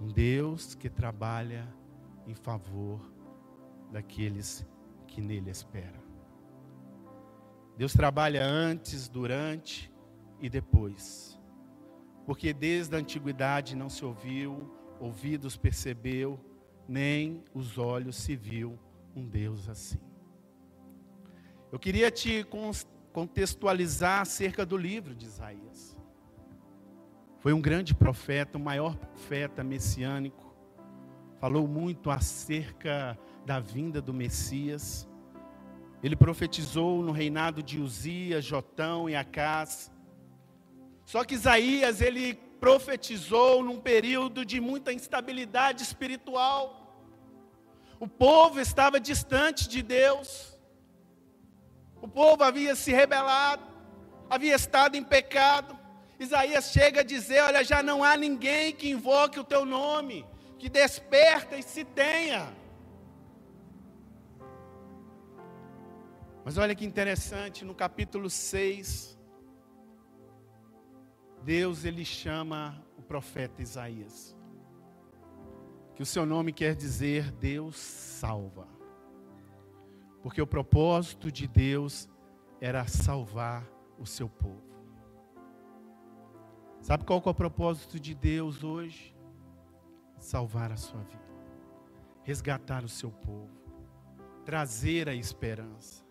Um 0.00 0.06
Deus 0.06 0.76
que 0.76 0.88
trabalha 0.88 1.66
em 2.28 2.34
favor 2.36 3.00
daqueles 3.90 4.64
que 5.08 5.20
nele 5.20 5.50
esperam. 5.50 6.00
Deus 7.76 7.92
trabalha 7.92 8.44
antes, 8.44 9.08
durante 9.08 9.92
e 10.40 10.48
depois. 10.48 11.41
Porque 12.24 12.52
desde 12.52 12.94
a 12.94 12.98
antiguidade 12.98 13.74
não 13.74 13.88
se 13.88 14.04
ouviu, 14.04 14.70
ouvidos 15.00 15.56
percebeu, 15.56 16.38
nem 16.88 17.42
os 17.52 17.78
olhos 17.78 18.16
se 18.16 18.36
viu 18.36 18.78
um 19.14 19.26
Deus 19.26 19.68
assim. 19.68 20.00
Eu 21.70 21.78
queria 21.78 22.10
te 22.10 22.46
contextualizar 23.12 24.20
acerca 24.20 24.64
do 24.64 24.76
livro 24.76 25.14
de 25.14 25.26
Isaías. 25.26 25.96
Foi 27.40 27.52
um 27.52 27.60
grande 27.60 27.94
profeta, 27.94 28.56
o 28.56 28.60
maior 28.60 28.96
profeta 28.96 29.64
messiânico. 29.64 30.54
Falou 31.40 31.66
muito 31.66 32.10
acerca 32.10 33.18
da 33.44 33.58
vinda 33.58 34.00
do 34.00 34.14
Messias. 34.14 35.08
Ele 36.02 36.14
profetizou 36.14 37.02
no 37.02 37.10
reinado 37.10 37.62
de 37.62 37.80
Uzias, 37.80 38.44
Jotão 38.44 39.08
e 39.08 39.16
Acás. 39.16 39.91
Só 41.12 41.24
que 41.26 41.34
Isaías, 41.34 42.00
ele 42.00 42.32
profetizou 42.58 43.62
num 43.62 43.78
período 43.78 44.46
de 44.46 44.58
muita 44.62 44.94
instabilidade 44.94 45.82
espiritual. 45.82 46.96
O 48.00 48.08
povo 48.08 48.58
estava 48.58 48.98
distante 48.98 49.68
de 49.68 49.82
Deus. 49.82 50.58
O 52.00 52.08
povo 52.08 52.42
havia 52.42 52.74
se 52.74 52.92
rebelado, 52.92 53.62
havia 54.30 54.54
estado 54.54 54.96
em 54.96 55.04
pecado. 55.04 55.78
Isaías 56.18 56.72
chega 56.72 57.00
a 57.00 57.04
dizer: 57.04 57.42
Olha, 57.42 57.62
já 57.62 57.82
não 57.82 58.02
há 58.02 58.16
ninguém 58.16 58.72
que 58.72 58.88
invoque 58.88 59.38
o 59.38 59.44
teu 59.44 59.66
nome, 59.66 60.24
que 60.58 60.70
desperta 60.70 61.58
e 61.58 61.62
se 61.62 61.84
tenha. 61.84 62.56
Mas 66.42 66.56
olha 66.56 66.74
que 66.74 66.86
interessante, 66.86 67.66
no 67.66 67.74
capítulo 67.74 68.30
6, 68.30 69.11
Deus 71.44 71.84
ele 71.84 72.04
chama 72.04 72.80
o 72.96 73.02
profeta 73.02 73.62
Isaías. 73.62 74.36
Que 75.94 76.02
o 76.02 76.06
seu 76.06 76.24
nome 76.24 76.52
quer 76.52 76.74
dizer 76.74 77.30
Deus 77.32 77.76
salva. 77.76 78.66
Porque 80.22 80.40
o 80.40 80.46
propósito 80.46 81.30
de 81.30 81.48
Deus 81.48 82.08
era 82.60 82.86
salvar 82.86 83.68
o 83.98 84.06
seu 84.06 84.28
povo. 84.28 84.72
Sabe 86.80 87.04
qual 87.04 87.22
é 87.24 87.28
o 87.28 87.34
propósito 87.34 87.98
de 87.98 88.14
Deus 88.14 88.62
hoje? 88.64 89.14
Salvar 90.18 90.70
a 90.70 90.76
sua 90.76 91.00
vida, 91.02 91.32
resgatar 92.22 92.84
o 92.84 92.88
seu 92.88 93.10
povo, 93.10 93.50
trazer 94.44 95.08
a 95.08 95.14
esperança. 95.14 96.01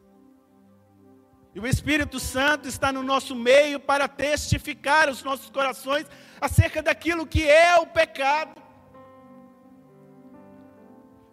E 1.54 1.60
o 1.60 1.68
Espírito 1.68 2.20
Santo 2.20 2.68
está 2.68 2.94
no 2.94 3.04
nosso 3.04 3.36
meio 3.36 3.80
para 3.80 4.08
testificar 4.08 5.10
os 5.10 5.22
nossos 5.22 5.50
corações 5.50 6.08
acerca 6.40 6.82
daquilo 6.82 7.28
que 7.28 7.46
é 7.48 7.76
o 7.78 7.88
pecado. 7.88 8.62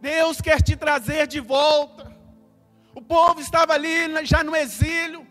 Deus 0.00 0.40
quer 0.40 0.60
te 0.60 0.76
trazer 0.76 1.26
de 1.26 1.38
volta. 1.38 2.16
O 2.94 3.00
povo 3.00 3.40
estava 3.40 3.74
ali 3.74 4.26
já 4.26 4.42
no 4.42 4.56
exílio. 4.56 5.26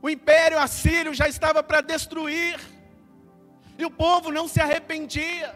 O 0.00 0.08
império 0.08 0.58
assírio 0.58 1.12
já 1.12 1.28
estava 1.28 1.62
para 1.62 1.82
destruir. 1.82 2.58
E 3.76 3.84
o 3.84 3.90
povo 3.90 4.32
não 4.32 4.48
se 4.48 4.60
arrependia. 4.60 5.54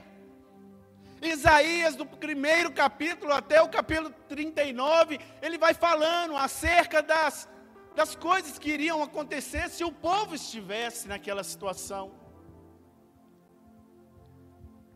Isaías, 1.22 1.94
do 1.94 2.04
primeiro 2.04 2.72
capítulo 2.72 3.32
até 3.32 3.62
o 3.62 3.68
capítulo 3.68 4.10
39, 4.28 5.20
ele 5.40 5.56
vai 5.56 5.72
falando 5.72 6.36
acerca 6.36 7.00
das, 7.00 7.48
das 7.94 8.16
coisas 8.16 8.58
que 8.58 8.70
iriam 8.70 9.02
acontecer 9.02 9.70
se 9.70 9.84
o 9.84 9.92
povo 9.92 10.34
estivesse 10.34 11.06
naquela 11.06 11.44
situação. 11.44 12.12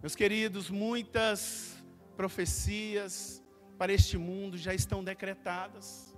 Meus 0.02 0.16
queridos, 0.16 0.68
muitas 0.68 1.82
profecias 2.16 3.42
para 3.78 3.92
este 3.92 4.18
mundo 4.18 4.58
já 4.58 4.74
estão 4.74 5.04
decretadas. 5.04 6.16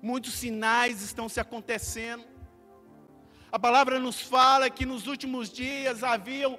Muitos 0.00 0.34
sinais 0.34 1.02
estão 1.02 1.28
se 1.28 1.38
acontecendo. 1.38 2.24
A 3.50 3.58
palavra 3.58 3.98
nos 3.98 4.20
fala 4.20 4.70
que 4.70 4.86
nos 4.86 5.06
últimos 5.06 5.50
dias 5.50 6.04
haviam 6.04 6.58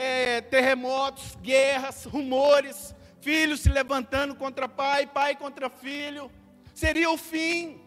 é, 0.00 0.40
terremotos, 0.40 1.36
guerras, 1.42 2.06
rumores, 2.06 2.94
filhos 3.20 3.60
se 3.60 3.68
levantando 3.68 4.34
contra 4.34 4.66
pai, 4.66 5.06
pai 5.06 5.36
contra 5.36 5.68
filho. 5.68 6.30
Seria 6.74 7.10
o 7.10 7.18
fim. 7.18 7.78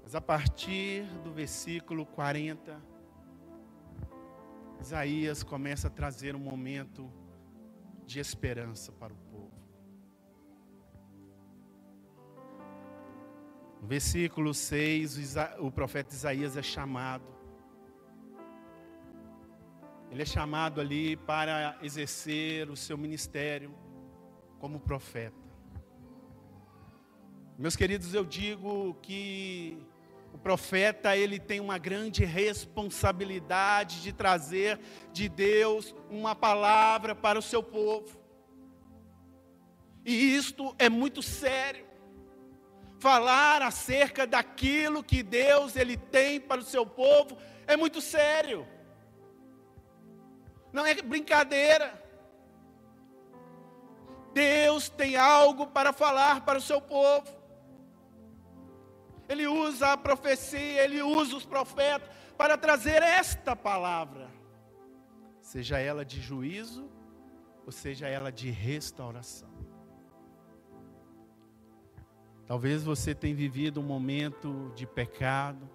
Mas 0.00 0.14
a 0.14 0.20
partir 0.20 1.02
do 1.24 1.32
versículo 1.32 2.06
40, 2.06 2.80
Isaías 4.80 5.42
começa 5.42 5.88
a 5.88 5.90
trazer 5.90 6.36
um 6.36 6.38
momento 6.38 7.12
de 8.04 8.20
esperança 8.20 8.92
para 8.92 9.12
o 9.12 9.16
povo. 9.16 9.50
No 13.82 13.88
versículo 13.88 14.54
6, 14.54 15.34
o 15.58 15.72
profeta 15.72 16.14
Isaías 16.14 16.56
é 16.56 16.62
chamado 16.62 17.35
ele 20.10 20.22
é 20.22 20.26
chamado 20.26 20.80
ali 20.80 21.16
para 21.16 21.76
exercer 21.82 22.70
o 22.70 22.76
seu 22.76 22.96
ministério 22.96 23.74
como 24.58 24.80
profeta. 24.80 25.36
Meus 27.58 27.74
queridos, 27.74 28.14
eu 28.14 28.24
digo 28.24 28.94
que 29.02 29.78
o 30.32 30.38
profeta 30.38 31.16
ele 31.16 31.38
tem 31.38 31.60
uma 31.60 31.78
grande 31.78 32.24
responsabilidade 32.24 34.02
de 34.02 34.12
trazer 34.12 34.78
de 35.12 35.28
Deus 35.28 35.94
uma 36.10 36.34
palavra 36.34 37.14
para 37.14 37.38
o 37.38 37.42
seu 37.42 37.62
povo. 37.62 38.20
E 40.04 40.36
isto 40.36 40.74
é 40.78 40.88
muito 40.88 41.22
sério. 41.22 41.84
Falar 42.98 43.60
acerca 43.62 44.26
daquilo 44.26 45.02
que 45.02 45.22
Deus 45.22 45.74
ele 45.76 45.96
tem 45.96 46.40
para 46.40 46.60
o 46.60 46.64
seu 46.64 46.86
povo 46.86 47.36
é 47.66 47.76
muito 47.76 48.00
sério 48.00 48.66
não 50.76 50.84
é 50.84 50.94
brincadeira. 51.00 51.88
Deus 54.34 54.90
tem 54.90 55.16
algo 55.16 55.66
para 55.66 55.90
falar 55.90 56.44
para 56.44 56.58
o 56.58 56.60
seu 56.60 56.80
povo. 56.80 57.34
Ele 59.26 59.46
usa 59.46 59.94
a 59.94 59.96
profecia, 59.96 60.84
ele 60.84 61.02
usa 61.02 61.34
os 61.34 61.46
profetas 61.46 62.08
para 62.36 62.58
trazer 62.58 63.02
esta 63.02 63.56
palavra. 63.56 64.28
seja 65.40 65.78
ela 65.78 66.04
de 66.04 66.20
juízo 66.20 66.90
ou 67.64 67.72
seja 67.72 68.06
ela 68.08 68.30
de 68.30 68.50
restauração. 68.50 69.50
Talvez 72.46 72.84
você 72.84 73.14
tenha 73.14 73.34
vivido 73.34 73.80
um 73.80 73.84
momento 73.84 74.70
de 74.74 74.86
pecado, 74.86 75.68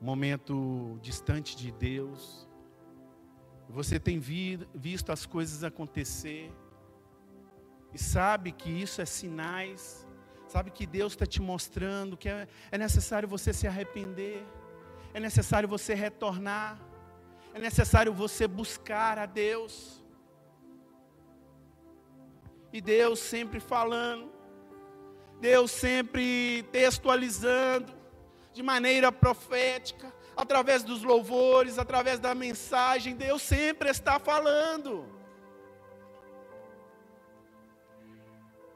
um 0.00 0.04
momento 0.04 0.98
distante 1.00 1.56
de 1.56 1.70
Deus. 1.70 2.51
Você 3.72 3.98
tem 3.98 4.18
visto 4.18 5.10
as 5.10 5.24
coisas 5.24 5.64
acontecer. 5.64 6.52
E 7.94 7.98
sabe 7.98 8.52
que 8.52 8.68
isso 8.70 9.00
é 9.00 9.06
sinais, 9.06 10.06
sabe 10.46 10.70
que 10.70 10.86
Deus 10.86 11.14
está 11.14 11.24
te 11.24 11.40
mostrando 11.40 12.16
que 12.16 12.28
é, 12.28 12.46
é 12.70 12.76
necessário 12.76 13.26
você 13.26 13.50
se 13.52 13.66
arrepender, 13.66 14.44
é 15.14 15.20
necessário 15.20 15.66
você 15.66 15.94
retornar, 15.94 16.78
é 17.54 17.58
necessário 17.58 18.12
você 18.12 18.46
buscar 18.46 19.18
a 19.18 19.24
Deus. 19.24 20.02
E 22.72 22.80
Deus 22.80 23.20
sempre 23.20 23.58
falando, 23.58 24.30
Deus 25.40 25.70
sempre 25.70 26.62
textualizando, 26.70 27.92
de 28.52 28.62
maneira 28.62 29.10
profética, 29.10 30.12
através 30.36 30.82
dos 30.82 31.02
louvores, 31.02 31.78
através 31.78 32.18
da 32.18 32.34
mensagem, 32.34 33.14
Deus 33.14 33.42
sempre 33.42 33.90
está 33.90 34.18
falando. 34.18 35.06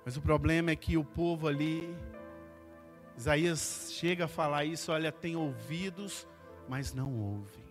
Mas 0.05 0.17
o 0.17 0.23
problema 0.23 0.71
é 0.71 0.77
que 0.77 0.97
o 0.97 1.05
povo 1.05 1.49
ali, 1.49 1.97
Isaías 3.17 3.89
chega 3.91 4.27
a 4.27 4.29
falar 4.29 4.65
isso, 4.65 4.93
olha, 4.93 5.11
tem 5.11 5.35
ouvidos, 5.35 6.29
mas 6.69 6.95
não 6.95 7.13
ouve. 7.19 7.65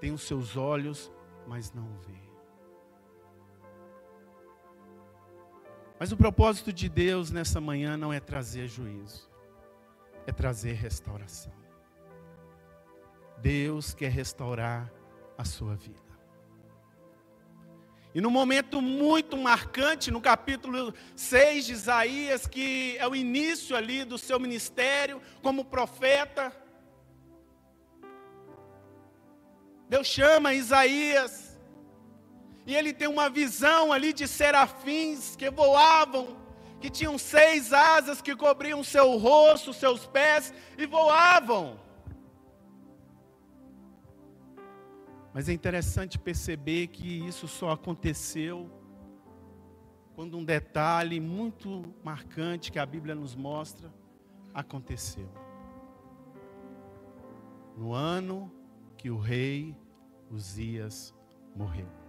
Tem 0.00 0.10
os 0.12 0.22
seus 0.22 0.56
olhos, 0.56 1.12
mas 1.46 1.72
não 1.72 1.86
vê. 1.98 2.26
Mas 5.98 6.12
o 6.12 6.16
propósito 6.16 6.72
de 6.72 6.88
Deus 6.88 7.30
nessa 7.30 7.60
manhã 7.60 7.96
não 7.96 8.12
é 8.12 8.20
trazer 8.20 8.68
juízo, 8.68 9.30
é 10.26 10.32
trazer 10.32 10.72
restauração. 10.72 11.65
Deus 13.38 13.94
quer 13.94 14.10
restaurar 14.10 14.92
a 15.36 15.44
sua 15.44 15.74
vida. 15.76 16.06
E 18.14 18.20
num 18.20 18.30
momento 18.30 18.80
muito 18.80 19.36
marcante, 19.36 20.10
no 20.10 20.22
capítulo 20.22 20.94
6 21.14 21.66
de 21.66 21.72
Isaías, 21.74 22.46
que 22.46 22.96
é 22.96 23.06
o 23.06 23.14
início 23.14 23.76
ali 23.76 24.04
do 24.04 24.16
seu 24.16 24.40
ministério 24.40 25.20
como 25.42 25.66
profeta, 25.66 26.50
Deus 29.86 30.06
chama 30.06 30.54
Isaías 30.54 31.58
e 32.66 32.74
ele 32.74 32.92
tem 32.92 33.06
uma 33.06 33.28
visão 33.28 33.92
ali 33.92 34.12
de 34.12 34.26
serafins 34.26 35.36
que 35.36 35.48
voavam, 35.50 36.36
que 36.80 36.90
tinham 36.90 37.16
seis 37.16 37.72
asas 37.72 38.20
que 38.20 38.34
cobriam 38.34 38.82
seu 38.82 39.16
rosto, 39.18 39.72
seus 39.72 40.06
pés 40.06 40.52
e 40.76 40.86
voavam. 40.86 41.78
Mas 45.36 45.50
é 45.50 45.52
interessante 45.52 46.18
perceber 46.18 46.86
que 46.86 47.06
isso 47.06 47.46
só 47.46 47.70
aconteceu 47.70 48.70
quando 50.14 50.38
um 50.38 50.42
detalhe 50.42 51.20
muito 51.20 51.82
marcante 52.02 52.72
que 52.72 52.78
a 52.78 52.86
Bíblia 52.86 53.14
nos 53.14 53.34
mostra 53.36 53.92
aconteceu. 54.54 55.28
No 57.76 57.92
ano 57.92 58.50
que 58.96 59.10
o 59.10 59.18
rei 59.18 59.76
Uzias 60.30 61.14
morreu. 61.54 62.06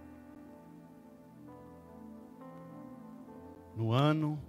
no 3.76 3.92
ano 3.92 4.42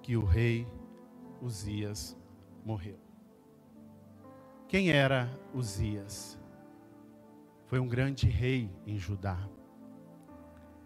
que 0.00 0.16
o 0.16 0.24
rei 0.24 0.66
Uzias 1.42 2.16
morreu. 2.64 2.98
Quem 4.66 4.90
era 4.90 5.28
Uzias? 5.52 6.41
Foi 7.72 7.80
um 7.80 7.88
grande 7.88 8.26
rei 8.26 8.70
em 8.86 8.98
Judá. 8.98 9.48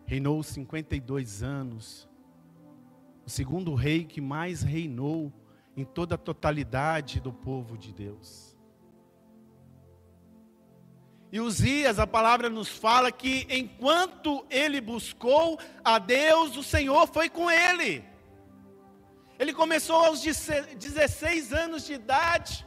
Reinou 0.04 0.40
52 0.40 1.42
anos. 1.42 2.08
O 3.26 3.28
segundo 3.28 3.74
rei 3.74 4.04
que 4.04 4.20
mais 4.20 4.62
reinou 4.62 5.32
em 5.76 5.84
toda 5.84 6.14
a 6.14 6.18
totalidade 6.18 7.18
do 7.18 7.32
povo 7.32 7.76
de 7.76 7.92
Deus. 7.92 8.56
E 11.32 11.40
Uzias, 11.40 11.98
a 11.98 12.06
palavra 12.06 12.48
nos 12.48 12.68
fala 12.68 13.10
que 13.10 13.48
enquanto 13.50 14.46
ele 14.48 14.80
buscou 14.80 15.58
a 15.82 15.98
Deus, 15.98 16.56
o 16.56 16.62
Senhor 16.62 17.08
foi 17.08 17.28
com 17.28 17.50
ele. 17.50 18.04
Ele 19.40 19.52
começou 19.52 19.96
aos 19.96 20.22
16 20.22 21.52
anos 21.52 21.84
de 21.84 21.94
idade, 21.94 22.64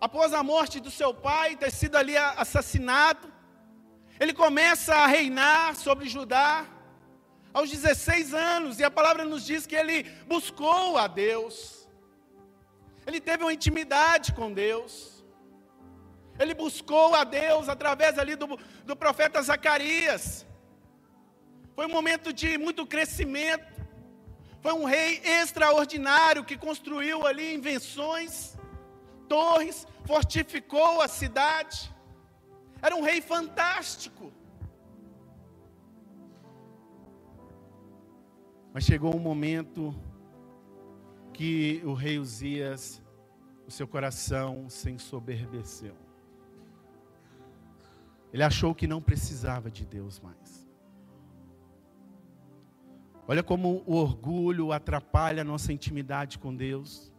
após 0.00 0.32
a 0.32 0.42
morte 0.42 0.80
do 0.80 0.90
seu 0.90 1.12
pai, 1.12 1.56
ter 1.56 1.70
sido 1.70 1.96
ali 1.96 2.16
assassinado. 2.16 3.30
Ele 4.18 4.32
começa 4.32 4.94
a 4.94 5.06
reinar 5.06 5.76
sobre 5.76 6.08
Judá 6.08 6.66
aos 7.52 7.68
16 7.70 8.32
anos, 8.32 8.78
e 8.78 8.84
a 8.84 8.90
palavra 8.90 9.24
nos 9.24 9.44
diz 9.44 9.66
que 9.66 9.74
ele 9.74 10.04
buscou 10.26 10.96
a 10.96 11.06
Deus. 11.06 11.88
Ele 13.06 13.20
teve 13.20 13.42
uma 13.42 13.52
intimidade 13.52 14.32
com 14.32 14.52
Deus. 14.52 15.24
Ele 16.38 16.54
buscou 16.54 17.14
a 17.14 17.24
Deus 17.24 17.68
através 17.68 18.18
ali 18.18 18.36
do, 18.36 18.58
do 18.84 18.96
profeta 18.96 19.42
Zacarias. 19.42 20.46
Foi 21.74 21.86
um 21.86 21.90
momento 21.90 22.32
de 22.32 22.56
muito 22.56 22.86
crescimento. 22.86 23.80
Foi 24.62 24.72
um 24.72 24.84
rei 24.84 25.20
extraordinário 25.24 26.44
que 26.44 26.56
construiu 26.56 27.26
ali 27.26 27.54
invenções, 27.54 28.56
torres, 29.32 29.86
fortificou 30.04 31.00
a 31.00 31.08
cidade. 31.20 31.78
Era 32.82 32.96
um 32.96 33.02
rei 33.02 33.20
fantástico. 33.20 34.32
Mas 38.72 38.84
chegou 38.84 39.14
um 39.14 39.20
momento 39.20 39.94
que 41.32 41.80
o 41.84 41.94
rei 41.94 42.18
Uzias, 42.18 43.02
o 43.66 43.70
seu 43.70 43.86
coração 43.86 44.68
se 44.68 44.90
ensoberbeceu. 44.90 45.96
Ele 48.32 48.42
achou 48.42 48.74
que 48.74 48.86
não 48.86 49.00
precisava 49.00 49.70
de 49.70 49.84
Deus 49.84 50.20
mais. 50.20 50.68
Olha 53.26 53.42
como 53.42 53.82
o 53.86 53.94
orgulho 53.94 54.72
atrapalha 54.72 55.42
a 55.42 55.44
nossa 55.44 55.72
intimidade 55.72 56.38
com 56.38 56.54
Deus. 56.54 57.09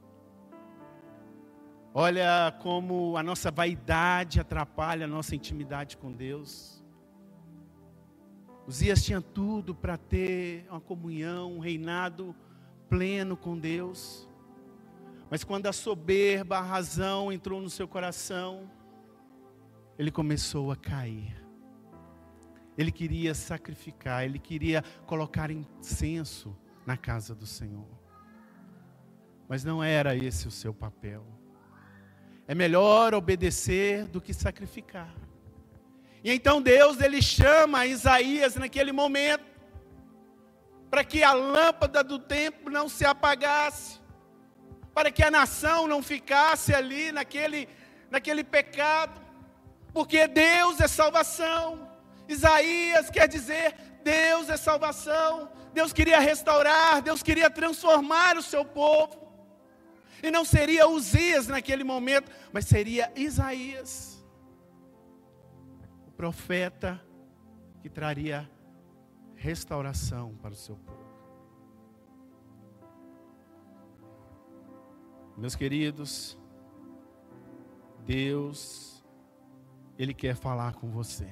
Olha 1.93 2.55
como 2.61 3.17
a 3.17 3.23
nossa 3.23 3.51
vaidade 3.51 4.39
atrapalha 4.39 5.03
a 5.03 5.09
nossa 5.09 5.35
intimidade 5.35 5.97
com 5.97 6.09
Deus. 6.09 6.81
Uzias 8.65 9.03
tinha 9.03 9.21
tudo 9.21 9.75
para 9.75 9.97
ter 9.97 10.65
uma 10.69 10.79
comunhão, 10.79 11.57
um 11.57 11.59
reinado 11.59 12.33
pleno 12.87 13.35
com 13.35 13.59
Deus. 13.59 14.29
Mas 15.29 15.43
quando 15.43 15.67
a 15.67 15.73
soberba, 15.73 16.59
a 16.59 16.61
razão 16.61 17.31
entrou 17.31 17.61
no 17.61 17.69
seu 17.69 17.87
coração, 17.87 18.71
ele 19.99 20.11
começou 20.11 20.71
a 20.71 20.77
cair. 20.77 21.35
Ele 22.77 22.91
queria 22.91 23.33
sacrificar, 23.33 24.23
ele 24.23 24.39
queria 24.39 24.81
colocar 25.05 25.51
incenso 25.51 26.57
na 26.85 26.95
casa 26.95 27.35
do 27.35 27.45
Senhor. 27.45 27.99
Mas 29.49 29.65
não 29.65 29.83
era 29.83 30.15
esse 30.15 30.47
o 30.47 30.51
seu 30.51 30.73
papel. 30.73 31.40
É 32.51 32.53
melhor 32.53 33.13
obedecer 33.13 34.03
do 34.07 34.19
que 34.19 34.33
sacrificar. 34.33 35.15
E 36.21 36.33
então 36.33 36.61
Deus 36.61 36.99
ele 36.99 37.21
chama 37.21 37.85
Isaías 37.85 38.57
naquele 38.57 38.91
momento 38.91 39.45
para 40.89 41.01
que 41.05 41.23
a 41.23 41.31
lâmpada 41.31 42.03
do 42.03 42.19
templo 42.19 42.69
não 42.69 42.89
se 42.89 43.05
apagasse, 43.05 44.01
para 44.93 45.09
que 45.09 45.23
a 45.23 45.31
nação 45.31 45.87
não 45.87 46.03
ficasse 46.03 46.75
ali 46.75 47.09
naquele 47.13 47.69
naquele 48.09 48.43
pecado 48.43 49.21
porque 49.93 50.27
Deus 50.27 50.81
é 50.81 50.89
salvação. 50.89 51.87
Isaías 52.27 53.09
quer 53.09 53.29
dizer: 53.29 53.75
Deus 54.03 54.49
é 54.49 54.57
salvação. 54.57 55.49
Deus 55.73 55.93
queria 55.93 56.19
restaurar, 56.19 57.01
Deus 57.01 57.23
queria 57.23 57.49
transformar 57.49 58.35
o 58.35 58.41
seu 58.41 58.65
povo. 58.65 59.20
E 60.23 60.29
não 60.29 60.45
seria 60.45 60.87
Uzias 60.87 61.47
naquele 61.47 61.83
momento, 61.83 62.31
mas 62.53 62.65
seria 62.65 63.11
Isaías, 63.15 64.23
o 66.07 66.11
profeta 66.11 67.03
que 67.81 67.89
traria 67.89 68.49
restauração 69.35 70.35
para 70.35 70.51
o 70.51 70.55
seu 70.55 70.75
povo. 70.75 71.01
Meus 75.35 75.55
queridos, 75.55 76.37
Deus 78.05 79.03
Ele 79.97 80.13
quer 80.13 80.35
falar 80.35 80.75
com 80.75 80.91
você. 80.91 81.27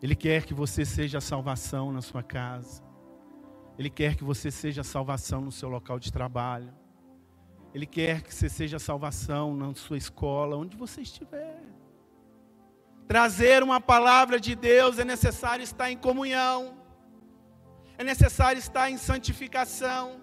Ele 0.00 0.14
quer 0.14 0.46
que 0.46 0.54
você 0.54 0.84
seja 0.84 1.20
salvação 1.20 1.92
na 1.92 2.00
sua 2.00 2.22
casa. 2.22 2.82
Ele 3.78 3.90
quer 3.90 4.16
que 4.16 4.24
você 4.24 4.50
seja 4.50 4.82
salvação 4.82 5.40
no 5.40 5.52
seu 5.52 5.68
local 5.68 5.98
de 5.98 6.12
trabalho. 6.12 6.72
Ele 7.74 7.86
quer 7.86 8.22
que 8.22 8.34
você 8.34 8.48
seja 8.48 8.78
salvação 8.78 9.54
na 9.54 9.74
sua 9.74 9.98
escola, 9.98 10.56
onde 10.56 10.76
você 10.76 11.02
estiver. 11.02 11.60
Trazer 13.06 13.62
uma 13.62 13.80
palavra 13.80 14.40
de 14.40 14.54
Deus 14.54 14.98
é 14.98 15.04
necessário 15.04 15.62
estar 15.62 15.90
em 15.90 15.96
comunhão, 15.96 16.78
é 17.96 18.04
necessário 18.04 18.58
estar 18.58 18.90
em 18.90 18.96
santificação, 18.96 20.20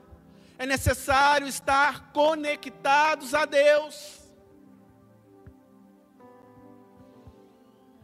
é 0.58 0.66
necessário 0.66 1.48
estar 1.48 2.12
conectados 2.12 3.34
a 3.34 3.46
Deus. 3.46 4.22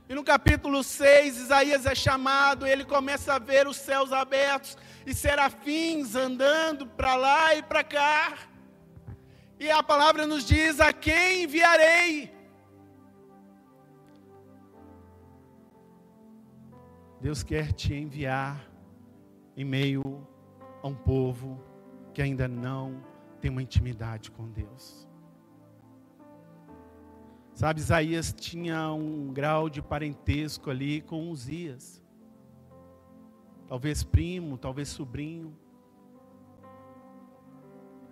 E 0.10 0.14
no 0.14 0.26
capítulo 0.26 0.84
6, 0.84 1.38
Isaías 1.38 1.86
é 1.86 1.96
chamado, 1.96 2.68
ele 2.68 2.84
começa 2.84 3.36
a 3.36 3.40
ver 3.40 3.66
os 3.66 3.78
céus 3.78 4.12
abertos 4.12 4.78
e 5.06 5.14
serafins 5.14 6.16
andando 6.16 6.86
para 6.86 7.16
lá 7.16 7.56
e 7.56 7.64
para 7.64 7.82
cá. 7.82 8.51
E 9.64 9.70
a 9.70 9.84
palavra 9.84 10.26
nos 10.26 10.44
diz: 10.44 10.80
A 10.80 10.92
quem 10.92 11.44
enviarei? 11.44 12.34
Deus 17.20 17.44
quer 17.44 17.72
te 17.72 17.94
enviar 17.94 18.68
em 19.56 19.64
meio 19.64 20.28
a 20.82 20.88
um 20.88 20.96
povo 20.96 21.64
que 22.12 22.24
ainda 22.24 22.48
não 22.48 23.04
tem 23.40 23.52
uma 23.52 23.62
intimidade 23.62 24.32
com 24.32 24.50
Deus. 24.50 25.08
Sabe, 27.54 27.82
Isaías 27.82 28.34
tinha 28.34 28.92
um 28.92 29.32
grau 29.32 29.70
de 29.70 29.80
parentesco 29.80 30.72
ali 30.72 31.02
com 31.02 31.30
Uzias. 31.30 32.02
Talvez 33.68 34.04
primo, 34.04 34.58
talvez 34.58 34.90
sobrinho. 34.90 35.56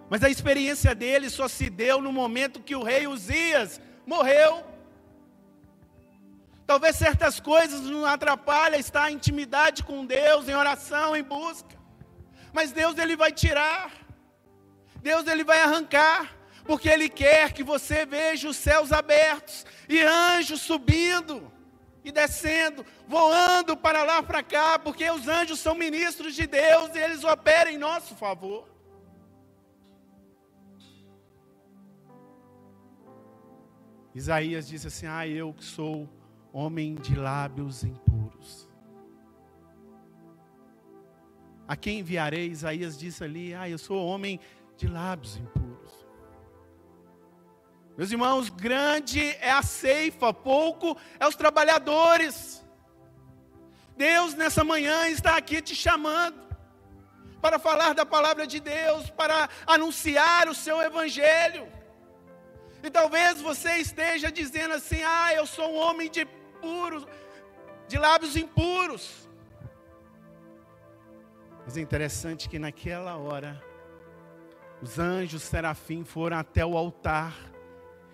Mas 0.09 0.23
a 0.23 0.29
experiência 0.29 0.95
dele 0.95 1.29
só 1.29 1.47
se 1.47 1.69
deu 1.69 2.01
no 2.01 2.11
momento 2.11 2.61
que 2.61 2.75
o 2.75 2.83
rei 2.83 3.07
Uzias 3.07 3.79
morreu. 4.05 4.65
Talvez 6.65 6.95
certas 6.95 7.39
coisas 7.39 7.81
não 7.81 8.05
atrapalhem 8.05 8.79
estar 8.79 9.11
em 9.11 9.15
intimidade 9.15 9.83
com 9.83 10.05
Deus, 10.05 10.47
em 10.47 10.55
oração, 10.55 11.15
em 11.15 11.23
busca. 11.23 11.77
Mas 12.51 12.71
Deus 12.71 12.97
ele 12.97 13.15
vai 13.15 13.31
tirar. 13.31 13.91
Deus 15.01 15.27
ele 15.27 15.43
vai 15.43 15.61
arrancar, 15.61 16.35
porque 16.65 16.89
ele 16.89 17.07
quer 17.07 17.53
que 17.53 17.63
você 17.63 18.05
veja 18.05 18.49
os 18.49 18.57
céus 18.57 18.91
abertos 18.91 19.65
e 19.87 20.01
anjos 20.01 20.61
subindo 20.61 21.51
e 22.03 22.11
descendo, 22.11 22.85
voando 23.07 23.77
para 23.77 24.03
lá 24.03 24.21
para 24.21 24.43
cá, 24.43 24.77
porque 24.77 25.09
os 25.09 25.27
anjos 25.27 25.59
são 25.59 25.73
ministros 25.75 26.35
de 26.35 26.45
Deus 26.47 26.93
e 26.95 26.99
eles 26.99 27.23
operam 27.23 27.71
em 27.71 27.77
nosso 27.77 28.15
favor. 28.15 28.67
Isaías 34.13 34.67
disse 34.67 34.87
assim: 34.87 35.05
Ah, 35.05 35.27
eu 35.27 35.53
que 35.53 35.63
sou 35.63 36.09
homem 36.51 36.95
de 36.95 37.15
lábios 37.15 37.83
impuros. 37.83 38.67
A 41.67 41.75
quem 41.75 41.99
enviarei? 41.99 42.47
Isaías 42.47 42.97
disse 42.97 43.23
ali: 43.23 43.53
Ah, 43.53 43.69
eu 43.69 43.77
sou 43.77 44.05
homem 44.05 44.39
de 44.75 44.87
lábios 44.87 45.37
impuros. 45.37 45.69
Meus 47.97 48.11
irmãos, 48.11 48.49
grande 48.49 49.21
é 49.41 49.51
a 49.51 49.61
ceifa, 49.61 50.33
pouco 50.33 50.97
é 51.19 51.27
os 51.27 51.35
trabalhadores. 51.35 52.65
Deus 53.97 54.33
nessa 54.33 54.63
manhã 54.63 55.09
está 55.09 55.35
aqui 55.35 55.61
te 55.61 55.75
chamando 55.75 56.39
para 57.41 57.59
falar 57.59 57.93
da 57.93 58.05
palavra 58.05 58.47
de 58.47 58.59
Deus, 58.59 59.09
para 59.09 59.49
anunciar 59.67 60.47
o 60.47 60.55
seu 60.55 60.81
evangelho. 60.81 61.67
E 62.83 62.89
talvez 62.89 63.41
você 63.41 63.75
esteja 63.77 64.31
dizendo 64.31 64.73
assim: 64.73 65.01
"Ah, 65.03 65.33
eu 65.33 65.45
sou 65.45 65.69
um 65.71 65.77
homem 65.77 66.09
de 66.09 66.25
puros, 66.61 67.05
de 67.87 67.97
lábios 67.97 68.35
impuros". 68.35 69.29
Mas 71.65 71.77
é 71.77 71.81
interessante 71.81 72.49
que 72.49 72.57
naquela 72.57 73.15
hora 73.17 73.61
os 74.81 74.97
anjos 74.97 75.43
serafim 75.43 76.03
foram 76.03 76.37
até 76.37 76.65
o 76.65 76.77
altar 76.77 77.35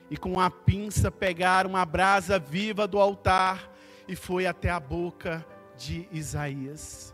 e 0.10 0.18
com 0.18 0.40
a 0.40 0.50
pinça 0.50 1.12
pegaram 1.12 1.70
uma 1.70 1.86
brasa 1.86 2.38
viva 2.38 2.88
do 2.88 3.00
altar 3.00 3.72
e 4.08 4.16
foi 4.16 4.46
até 4.46 4.70
a 4.70 4.80
boca 4.80 5.46
de 5.78 6.08
Isaías. 6.12 7.14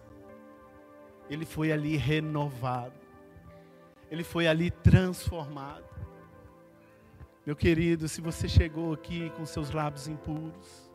Ele 1.30 1.46
foi 1.46 1.72
ali 1.72 1.96
renovado. 1.96 3.00
Ele 4.10 4.24
foi 4.24 4.48
ali 4.48 4.70
transformado. 4.70 5.91
Meu 7.44 7.56
querido, 7.56 8.08
se 8.08 8.22
você 8.22 8.48
chegou 8.48 8.94
aqui 8.94 9.32
com 9.32 9.48
seus 9.48 9.72
lábios 9.72 10.08
impuros, 10.08 10.92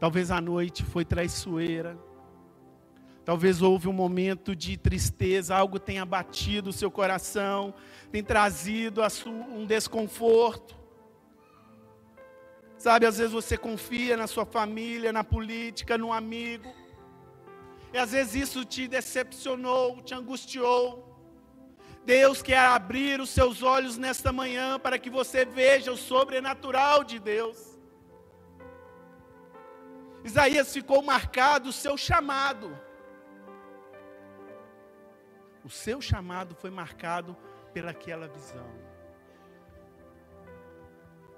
talvez 0.00 0.32
a 0.32 0.40
noite 0.40 0.84
foi 0.84 1.04
traiçoeira, 1.04 1.96
talvez 3.24 3.62
houve 3.62 3.86
um 3.86 3.92
momento 3.92 4.56
de 4.56 4.76
tristeza, 4.76 5.54
algo 5.54 5.78
tenha 5.78 6.04
batido 6.04 6.70
o 6.70 6.72
seu 6.72 6.90
coração, 6.90 7.72
tem 8.10 8.20
trazido 8.20 9.00
um 9.26 9.64
desconforto. 9.64 10.76
Sabe, 12.76 13.06
às 13.06 13.18
vezes 13.18 13.32
você 13.32 13.56
confia 13.56 14.16
na 14.16 14.26
sua 14.26 14.44
família, 14.44 15.12
na 15.12 15.22
política, 15.22 15.96
no 15.96 16.12
amigo, 16.12 16.68
e 17.92 17.98
às 17.98 18.10
vezes 18.10 18.34
isso 18.34 18.64
te 18.64 18.88
decepcionou, 18.88 20.02
te 20.02 20.14
angustiou. 20.14 21.07
Deus 22.08 22.40
quer 22.40 22.60
abrir 22.60 23.20
os 23.20 23.28
seus 23.28 23.62
olhos 23.62 23.98
nesta 23.98 24.32
manhã 24.32 24.80
para 24.80 24.98
que 24.98 25.10
você 25.10 25.44
veja 25.44 25.92
o 25.92 25.96
sobrenatural 25.96 27.04
de 27.04 27.18
Deus. 27.18 27.78
Isaías 30.24 30.72
ficou 30.72 31.02
marcado 31.02 31.68
o 31.68 31.72
seu 31.72 31.98
chamado. 31.98 32.74
O 35.62 35.68
seu 35.68 36.00
chamado 36.00 36.54
foi 36.54 36.70
marcado 36.70 37.36
pelaquela 37.74 38.26
visão. 38.26 38.70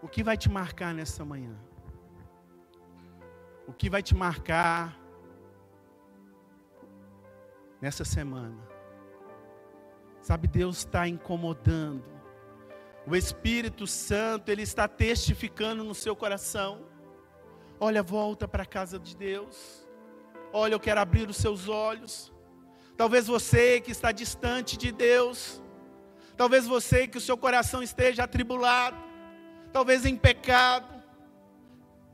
O 0.01 0.07
que 0.07 0.23
vai 0.23 0.37
te 0.37 0.49
marcar 0.49 0.95
nessa 0.95 1.25
manhã? 1.25 1.59
O 3.67 3.73
que 3.73 3.91
vai 3.91 4.05
te 4.05 4.15
marcar 4.15 4.97
nessa 7.81 8.05
semana? 8.05 8.80
Sabe, 10.21 10.47
Deus 10.47 10.79
está 10.79 11.09
incomodando. 11.09 12.05
O 13.07 13.17
Espírito 13.17 13.87
Santo, 13.87 14.51
Ele 14.51 14.63
está 14.63 14.87
testificando 14.87 15.83
no 15.83 15.95
seu 15.95 16.15
coração. 16.15 16.87
Olha, 17.79 18.03
volta 18.03 18.47
para 18.47 18.63
a 18.63 18.67
casa 18.67 18.99
de 18.99 19.17
Deus. 19.17 19.89
Olha, 20.53 20.75
eu 20.75 20.81
quero 20.81 21.01
abrir 21.01 21.29
os 21.29 21.37
seus 21.37 21.69
olhos. 21.69 22.33
Talvez 22.97 23.27
você 23.27 23.81
que 23.81 23.91
está 23.91 24.13
distante 24.13 24.77
de 24.77 24.93
Deus. 24.93 25.63
Talvez 26.37 26.67
você 26.67 27.09
que 27.09 27.19
o 27.19 27.21
seu 27.21 27.39
coração 27.39 27.83
esteja 27.83 28.25
atribulado. 28.25 28.99
Talvez 29.73 30.05
em 30.05 30.17
pecado 30.17 31.00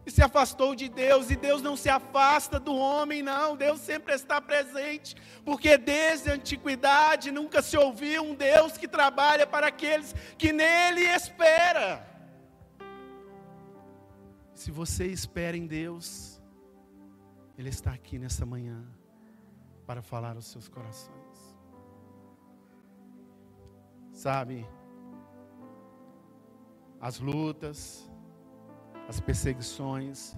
e 0.07 0.11
se 0.11 0.23
afastou 0.23 0.77
de 0.77 0.89
Deus, 0.89 1.31
e 1.31 1.37
Deus 1.37 1.61
não 1.61 1.77
se 1.77 1.89
afasta 1.89 2.61
do 2.61 2.73
homem, 2.77 3.23
não, 3.23 3.57
Deus 3.57 3.81
sempre 3.81 4.15
está 4.15 4.41
presente, 4.41 5.17
porque 5.45 5.77
desde 5.77 6.31
a 6.31 6.35
antiguidade 6.35 7.33
nunca 7.33 7.61
se 7.61 7.77
ouviu 7.77 8.23
um 8.23 8.33
Deus 8.33 8.79
que 8.79 8.87
trabalha 8.87 9.49
para 9.49 9.67
aqueles 9.67 10.15
que 10.39 10.53
nele 10.53 11.01
espera. 11.01 12.07
Se 14.55 14.71
você 14.71 15.07
espera 15.07 15.57
em 15.57 15.67
Deus, 15.67 16.41
Ele 17.59 17.69
está 17.69 17.93
aqui 17.93 18.17
nessa 18.17 18.47
manhã 18.47 18.87
para 19.85 20.03
falar 20.03 20.37
aos 20.37 20.47
seus 20.47 20.69
corações. 20.69 21.57
Sabe, 24.13 24.67
as 27.01 27.19
lutas, 27.19 28.09
as 29.09 29.21
perseguições, 29.21 30.37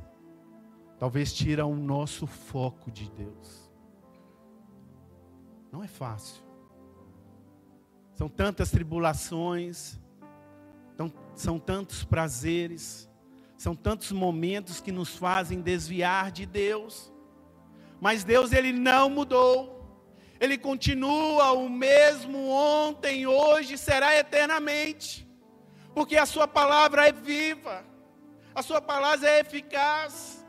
talvez 0.98 1.33
tiram 1.33 1.72
o 1.72 1.76
nosso 1.76 2.26
foco 2.26 2.90
de 2.90 3.11
Deus. 3.11 3.70
Não 5.72 5.83
é 5.83 5.88
fácil. 5.88 6.42
São 8.14 8.28
tantas 8.28 8.70
tribulações, 8.70 9.98
são 11.35 11.59
tantos 11.59 12.02
prazeres, 12.04 13.09
são 13.57 13.74
tantos 13.74 14.11
momentos 14.11 14.81
que 14.81 14.90
nos 14.90 15.16
fazem 15.16 15.61
desviar 15.61 16.33
de 16.33 16.44
Deus. 16.44 17.12
Mas 18.00 18.24
Deus 18.24 18.52
ele 18.52 18.72
não 18.72 19.09
mudou. 19.09 19.78
Ele 20.40 20.57
continua 20.57 21.52
o 21.52 21.68
mesmo 21.68 22.48
ontem, 22.48 23.26
hoje, 23.26 23.76
será 23.76 24.16
eternamente. 24.16 25.28
Porque 25.94 26.16
a 26.16 26.26
sua 26.26 26.46
palavra 26.46 27.09
é 27.09 27.12
viva. 27.12 27.85
A 28.59 28.62
sua 28.62 28.83
palavra 28.83 29.31
é 29.31 29.38
eficaz. 29.38 30.44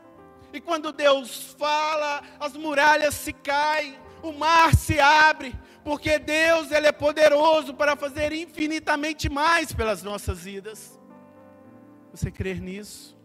E 0.52 0.60
quando 0.60 0.90
Deus 0.90 1.54
fala, 1.56 2.24
as 2.40 2.56
muralhas 2.56 3.14
se 3.14 3.32
caem, 3.32 3.96
o 4.20 4.32
mar 4.32 4.74
se 4.74 4.98
abre, 4.98 5.54
porque 5.84 6.18
Deus 6.18 6.72
ele 6.72 6.88
é 6.88 6.92
poderoso 6.92 7.72
para 7.72 7.94
fazer 7.94 8.32
infinitamente 8.32 9.28
mais 9.28 9.72
pelas 9.72 10.02
nossas 10.02 10.40
vidas. 10.40 10.98
Você 12.10 12.32
crer 12.32 12.60
nisso? 12.60 13.16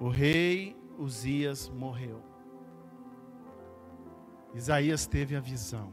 O 0.00 0.08
rei 0.08 0.74
Uzias 0.96 1.68
morreu. 1.68 2.24
Isaías 4.54 5.06
teve 5.06 5.36
a 5.36 5.40
visão. 5.40 5.92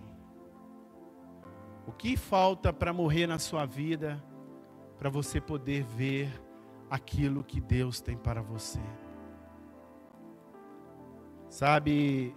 O 1.86 1.91
que 1.91 2.15
falta 2.15 2.71
para 2.71 2.93
morrer 2.93 3.27
na 3.27 3.38
sua 3.38 3.65
vida, 3.65 4.23
para 4.97 5.10
você 5.10 5.39
poder 5.39 5.83
ver 5.83 6.31
aquilo 6.89 7.43
que 7.43 7.62
Deus 7.62 8.01
tem 8.01 8.17
para 8.17 8.41
você? 8.41 8.81
Sabe, 11.49 12.36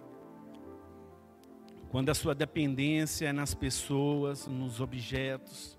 quando 1.91 2.11
a 2.11 2.15
sua 2.15 2.35
dependência 2.35 3.27
é 3.27 3.33
nas 3.33 3.55
pessoas, 3.55 4.47
nos 4.47 4.81
objetos, 4.81 5.79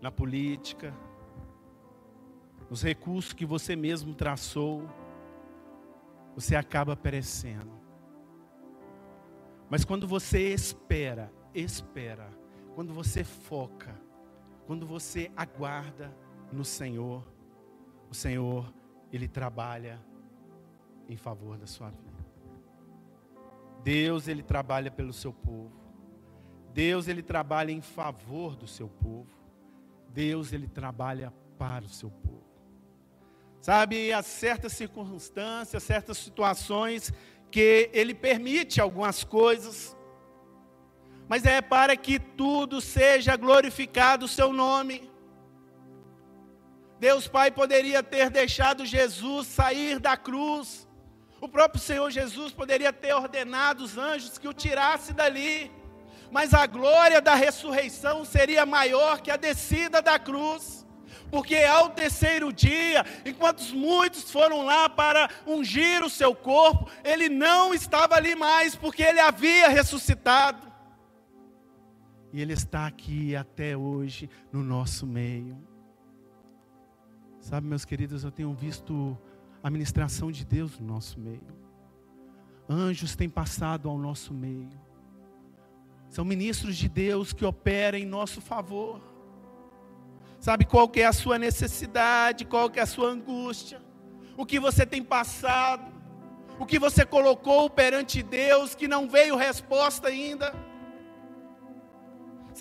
na 0.00 0.10
política, 0.10 0.94
nos 2.68 2.82
recursos 2.82 3.32
que 3.32 3.46
você 3.46 3.74
mesmo 3.76 4.14
traçou, 4.14 4.88
você 6.34 6.56
acaba 6.56 6.96
perecendo. 6.96 7.72
Mas 9.70 9.84
quando 9.84 10.06
você 10.06 10.52
espera, 10.52 11.32
espera, 11.54 12.28
quando 12.74 12.92
você 12.92 13.24
foca, 13.24 13.98
quando 14.72 14.86
você 14.86 15.30
aguarda 15.36 16.10
no 16.50 16.64
Senhor, 16.64 17.22
o 18.08 18.14
Senhor, 18.14 18.72
Ele 19.12 19.28
trabalha 19.28 20.02
em 21.06 21.14
favor 21.14 21.58
da 21.58 21.66
sua 21.66 21.90
vida. 21.90 22.24
Deus, 23.84 24.28
Ele 24.28 24.42
trabalha 24.42 24.90
pelo 24.90 25.12
seu 25.12 25.30
povo. 25.30 25.70
Deus, 26.72 27.06
Ele 27.06 27.22
trabalha 27.22 27.70
em 27.70 27.82
favor 27.82 28.56
do 28.56 28.66
seu 28.66 28.88
povo. 28.88 29.28
Deus, 30.08 30.54
Ele 30.54 30.66
trabalha 30.66 31.30
para 31.58 31.84
o 31.84 31.90
seu 31.90 32.10
povo. 32.10 32.42
Sabe, 33.60 34.10
há 34.10 34.22
certas 34.22 34.72
circunstâncias, 34.72 35.82
certas 35.82 36.16
situações 36.16 37.12
que 37.50 37.90
Ele 37.92 38.14
permite 38.14 38.80
algumas 38.80 39.22
coisas, 39.22 39.94
mas 41.32 41.46
é 41.46 41.62
para 41.62 41.96
que 41.96 42.18
tudo 42.18 42.78
seja 42.78 43.36
glorificado 43.36 44.26
o 44.26 44.28
Seu 44.28 44.52
nome. 44.52 45.10
Deus 47.00 47.26
Pai 47.26 47.50
poderia 47.50 48.02
ter 48.02 48.28
deixado 48.28 48.84
Jesus 48.84 49.46
sair 49.46 49.98
da 49.98 50.14
cruz, 50.14 50.86
o 51.40 51.48
próprio 51.48 51.80
Senhor 51.80 52.10
Jesus 52.10 52.52
poderia 52.52 52.92
ter 52.92 53.14
ordenado 53.14 53.82
os 53.82 53.96
anjos 53.96 54.36
que 54.36 54.46
o 54.46 54.52
tirasse 54.52 55.14
dali, 55.14 55.72
mas 56.30 56.52
a 56.52 56.66
glória 56.66 57.18
da 57.18 57.34
ressurreição 57.34 58.26
seria 58.26 58.66
maior 58.66 59.22
que 59.22 59.30
a 59.30 59.38
descida 59.38 60.02
da 60.02 60.18
cruz 60.18 60.86
porque 61.30 61.56
ao 61.56 61.88
terceiro 61.88 62.52
dia, 62.52 63.06
enquanto 63.24 63.62
muitos 63.74 64.30
foram 64.30 64.66
lá 64.66 64.86
para 64.86 65.30
ungir 65.46 66.04
o 66.04 66.10
seu 66.10 66.34
corpo, 66.34 66.90
ele 67.02 67.30
não 67.30 67.72
estava 67.72 68.16
ali 68.16 68.34
mais, 68.34 68.76
porque 68.76 69.02
ele 69.02 69.18
havia 69.18 69.68
ressuscitado. 69.68 70.71
E 72.32 72.40
ele 72.40 72.52
está 72.52 72.86
aqui 72.86 73.36
até 73.36 73.76
hoje 73.76 74.28
no 74.50 74.62
nosso 74.62 75.06
meio. 75.06 75.56
Sabe, 77.40 77.66
meus 77.66 77.84
queridos, 77.84 78.24
eu 78.24 78.30
tenho 78.30 78.52
visto 78.54 79.18
a 79.62 79.68
ministração 79.68 80.30
de 80.30 80.44
Deus 80.44 80.78
no 80.78 80.86
nosso 80.86 81.20
meio. 81.20 81.62
Anjos 82.68 83.14
têm 83.14 83.28
passado 83.28 83.88
ao 83.88 83.98
nosso 83.98 84.32
meio. 84.32 84.70
São 86.08 86.24
ministros 86.24 86.76
de 86.76 86.88
Deus 86.88 87.32
que 87.32 87.44
operam 87.44 87.98
em 87.98 88.06
nosso 88.06 88.40
favor 88.40 89.12
sabe 90.42 90.64
qual 90.64 90.88
que 90.88 91.00
é 91.00 91.06
a 91.06 91.12
sua 91.12 91.38
necessidade, 91.38 92.44
qual 92.44 92.68
que 92.68 92.80
é 92.80 92.82
a 92.82 92.86
sua 92.86 93.08
angústia, 93.08 93.80
o 94.36 94.44
que 94.44 94.58
você 94.58 94.84
tem 94.84 95.00
passado, 95.00 95.84
o 96.58 96.66
que 96.66 96.80
você 96.80 97.06
colocou 97.06 97.70
perante 97.70 98.24
Deus 98.24 98.74
que 98.74 98.88
não 98.88 99.08
veio 99.08 99.36
resposta 99.36 100.08
ainda. 100.08 100.52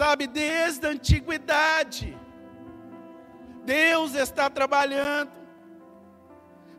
Sabe, 0.02 0.26
desde 0.26 0.88
a 0.88 0.90
antiguidade, 0.90 2.18
Deus 3.64 4.16
está 4.16 4.50
trabalhando, 4.50 5.32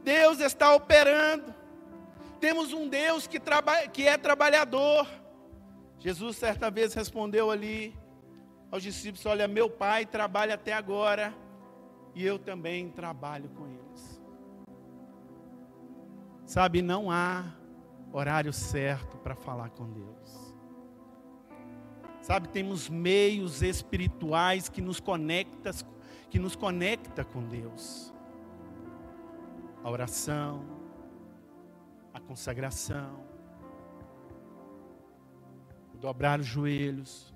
Deus 0.02 0.40
está 0.40 0.74
operando. 0.74 1.54
Temos 2.40 2.72
um 2.72 2.88
Deus 2.88 3.28
que, 3.28 3.38
que 3.92 4.08
é 4.08 4.18
trabalhador. 4.18 5.06
Jesus 6.00 6.36
certa 6.36 6.68
vez 6.68 6.94
respondeu 6.94 7.48
ali: 7.48 7.96
aos 8.72 8.82
discípulos: 8.82 9.24
Olha, 9.24 9.46
meu 9.46 9.70
pai 9.70 10.04
trabalha 10.04 10.56
até 10.56 10.72
agora 10.72 11.32
e 12.16 12.26
eu 12.26 12.40
também 12.40 12.90
trabalho 12.90 13.48
com 13.50 13.68
eles. 13.68 14.20
Sabe, 16.44 16.82
não 16.82 17.08
há 17.08 17.44
horário 18.12 18.52
certo 18.52 19.16
para 19.18 19.36
falar 19.36 19.70
com 19.70 19.88
Deus. 19.92 20.51
Sabe, 22.22 22.48
temos 22.48 22.88
meios 22.88 23.62
espirituais 23.62 24.68
que 24.68 24.80
nos 24.80 24.98
conecta, 24.98 25.70
que 26.30 26.38
nos 26.38 26.56
conecta 26.56 27.24
com 27.24 27.42
Deus. 27.46 28.14
A 29.84 29.90
oração, 29.90 30.64
a 32.14 32.20
consagração, 32.20 33.26
o 35.92 35.98
dobrar 35.98 36.40
os 36.40 36.46
joelhos, 36.46 37.32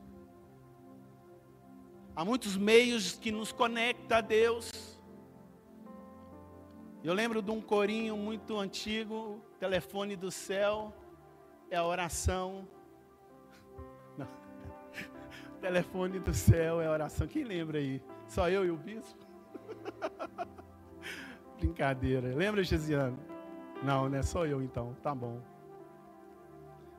Há 2.16 2.24
muitos 2.24 2.56
meios 2.56 3.12
que 3.12 3.30
nos 3.30 3.52
conectam 3.52 4.16
a 4.16 4.22
Deus. 4.22 4.72
Eu 7.04 7.12
lembro 7.12 7.42
de 7.42 7.50
um 7.50 7.60
corinho 7.60 8.16
muito 8.16 8.58
antigo, 8.58 9.38
telefone 9.60 10.16
do 10.16 10.30
céu, 10.30 10.94
é 11.70 11.76
a 11.76 11.84
oração. 11.84 12.66
Telefone 15.60 16.18
do 16.18 16.34
céu 16.34 16.80
é 16.80 16.88
oração. 16.88 17.26
Quem 17.26 17.44
lembra 17.44 17.78
aí? 17.78 18.02
Só 18.26 18.48
eu 18.48 18.64
e 18.64 18.70
o 18.70 18.76
bispo? 18.76 19.26
Brincadeira. 21.58 22.34
Lembra, 22.34 22.62
Gesiano? 22.62 23.18
Não, 23.82 24.08
né? 24.08 24.22
Só 24.22 24.46
eu 24.46 24.62
então. 24.62 24.94
Tá 25.02 25.14
bom. 25.14 25.40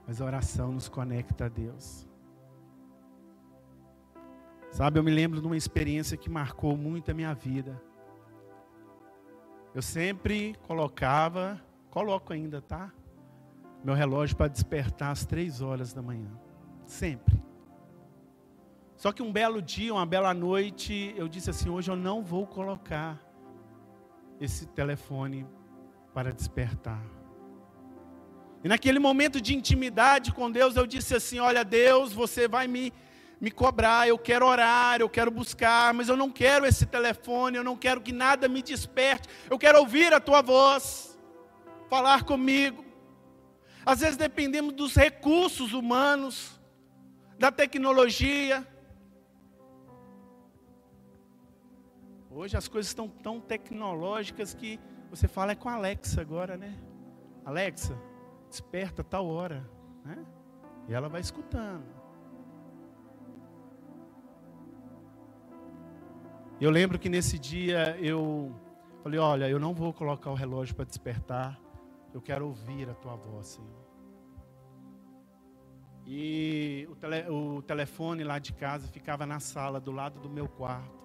Mas 0.06 0.22
a 0.22 0.26
oração 0.26 0.72
nos 0.72 0.88
conecta 0.88 1.46
a 1.46 1.50
Deus. 1.50 2.08
Sabe, 4.72 5.00
eu 5.00 5.04
me 5.04 5.12
lembro 5.12 5.41
de 5.41 5.48
uma 5.48 5.58
experiência 5.58 6.17
que 6.17 6.30
marcou 6.30 6.78
muito 6.78 7.10
a 7.10 7.13
minha 7.13 7.34
vida. 7.34 7.82
Eu 9.74 9.82
sempre 9.82 10.56
colocava, 10.67 11.62
coloco 11.89 12.34
ainda, 12.34 12.62
tá? 12.62 12.91
Meu 13.84 13.93
relógio 13.93 14.36
para 14.36 14.48
despertar 14.48 15.12
às 15.12 15.26
três 15.26 15.62
horas 15.62 15.93
da 15.93 16.02
manhã. 16.02 16.30
Sempre. 16.86 17.46
Só 18.97 19.12
que 19.12 19.21
um 19.21 19.31
belo 19.31 19.62
dia, 19.62 19.93
uma 19.93 20.05
bela 20.05 20.33
noite, 20.33 21.13
eu 21.15 21.27
disse 21.27 21.51
assim: 21.51 21.69
hoje 21.69 21.89
eu 21.89 21.95
não 21.95 22.23
vou 22.23 22.47
colocar 22.47 23.21
esse 24.41 24.65
telefone 24.65 25.45
para 26.13 26.33
despertar. 26.33 27.01
E 28.63 28.67
naquele 28.67 28.97
momento 28.97 29.39
de 29.39 29.55
intimidade 29.55 30.33
com 30.33 30.49
Deus, 30.49 30.75
eu 30.75 30.88
disse 30.88 31.15
assim: 31.15 31.38
Olha, 31.39 31.63
Deus, 31.63 32.12
você 32.12 32.47
vai 32.47 32.67
me 32.67 32.91
me 33.39 33.51
cobrar, 33.51 34.07
eu 34.07 34.17
quero 34.17 34.47
orar, 34.47 34.99
eu 34.99 35.07
quero 35.07 35.29
buscar, 35.29 35.93
mas 35.93 36.10
eu 36.10 36.17
não 36.17 36.27
quero 36.27 36.65
esse 36.65 36.87
telefone, 36.87 37.56
eu 37.56 37.63
não 37.63 37.77
quero 37.77 38.02
que 38.02 38.12
nada 38.12 38.48
me 38.48 38.63
desperte, 38.63 39.29
eu 39.48 39.60
quero 39.60 39.77
ouvir 39.77 40.12
a 40.12 40.19
tua 40.19 40.41
voz, 40.41 41.15
falar 41.87 42.23
comigo. 42.23 42.83
Às 43.85 44.00
vezes 44.00 44.17
dependemos 44.17 44.73
dos 44.73 44.95
recursos 44.95 45.71
humanos, 45.71 46.60
da 47.37 47.52
tecnologia. 47.52 48.65
Hoje 52.38 52.56
as 52.56 52.67
coisas 52.67 52.92
estão 52.92 53.10
tão 53.10 53.42
tecnológicas 53.42 54.54
que 54.54 54.79
você 55.10 55.27
fala 55.27 55.54
é 55.54 55.56
com 55.56 55.69
a 55.69 55.73
Alexa 55.73 56.21
agora, 56.21 56.56
né? 56.56 56.77
Alexa, 57.44 58.00
desperta 58.48 59.04
tal 59.04 59.25
hora, 59.25 59.67
né? 60.06 60.23
E 60.88 60.94
ela 60.94 61.10
vai 61.10 61.19
escutando. 61.19 61.83
Eu 66.62 66.69
lembro 66.69 67.00
que 67.00 67.10
nesse 67.10 67.40
dia 67.40 67.98
eu 68.00 68.56
falei: 69.02 69.19
Olha, 69.19 69.50
eu 69.50 69.58
não 69.58 69.73
vou 69.73 69.92
colocar 69.92 70.29
o 70.29 70.35
relógio 70.35 70.75
para 70.75 70.85
despertar, 70.85 71.60
eu 72.13 72.21
quero 72.21 72.46
ouvir 72.46 72.88
a 72.88 72.94
tua 72.94 73.15
voz, 73.15 73.48
Senhor. 73.48 73.88
E 76.06 76.88
o, 76.88 76.96
tele, 76.96 77.27
o 77.31 77.63
telefone 77.63 78.23
lá 78.23 78.38
de 78.38 78.54
casa 78.54 78.88
ficava 78.88 79.25
na 79.25 79.40
sala, 79.40 79.79
do 79.79 79.92
lado 79.92 80.19
do 80.19 80.29
meu 80.29 80.48
quarto. 80.48 80.96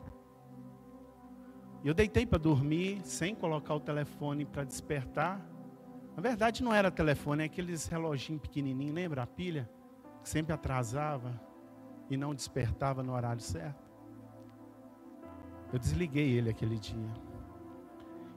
Eu 1.85 1.95
deitei 1.95 2.25
para 2.25 2.39
dormir 2.39 3.01
sem 3.05 3.35
colocar 3.35 3.75
o 3.75 3.81
telefone 3.81 4.45
para 4.45 4.63
despertar. 4.63 5.41
Na 6.15 6.23
verdade, 6.23 6.63
não 6.63 6.73
era 6.73 6.91
telefone, 6.91 7.43
é 7.43 7.47
aqueles 7.47 7.87
reloginhos 7.87 8.43
pequenininhos, 8.43 8.95
lembra 8.95 9.23
a 9.23 9.27
pilha? 9.27 9.69
Que 10.23 10.29
sempre 10.29 10.53
atrasava 10.53 11.41
e 12.09 12.17
não 12.17 12.35
despertava 12.35 13.03
no 13.03 13.13
horário 13.13 13.43
certo. 13.43 13.91
Eu 15.73 15.79
desliguei 15.79 16.31
ele 16.31 16.51
aquele 16.51 16.79
dia. 16.79 17.13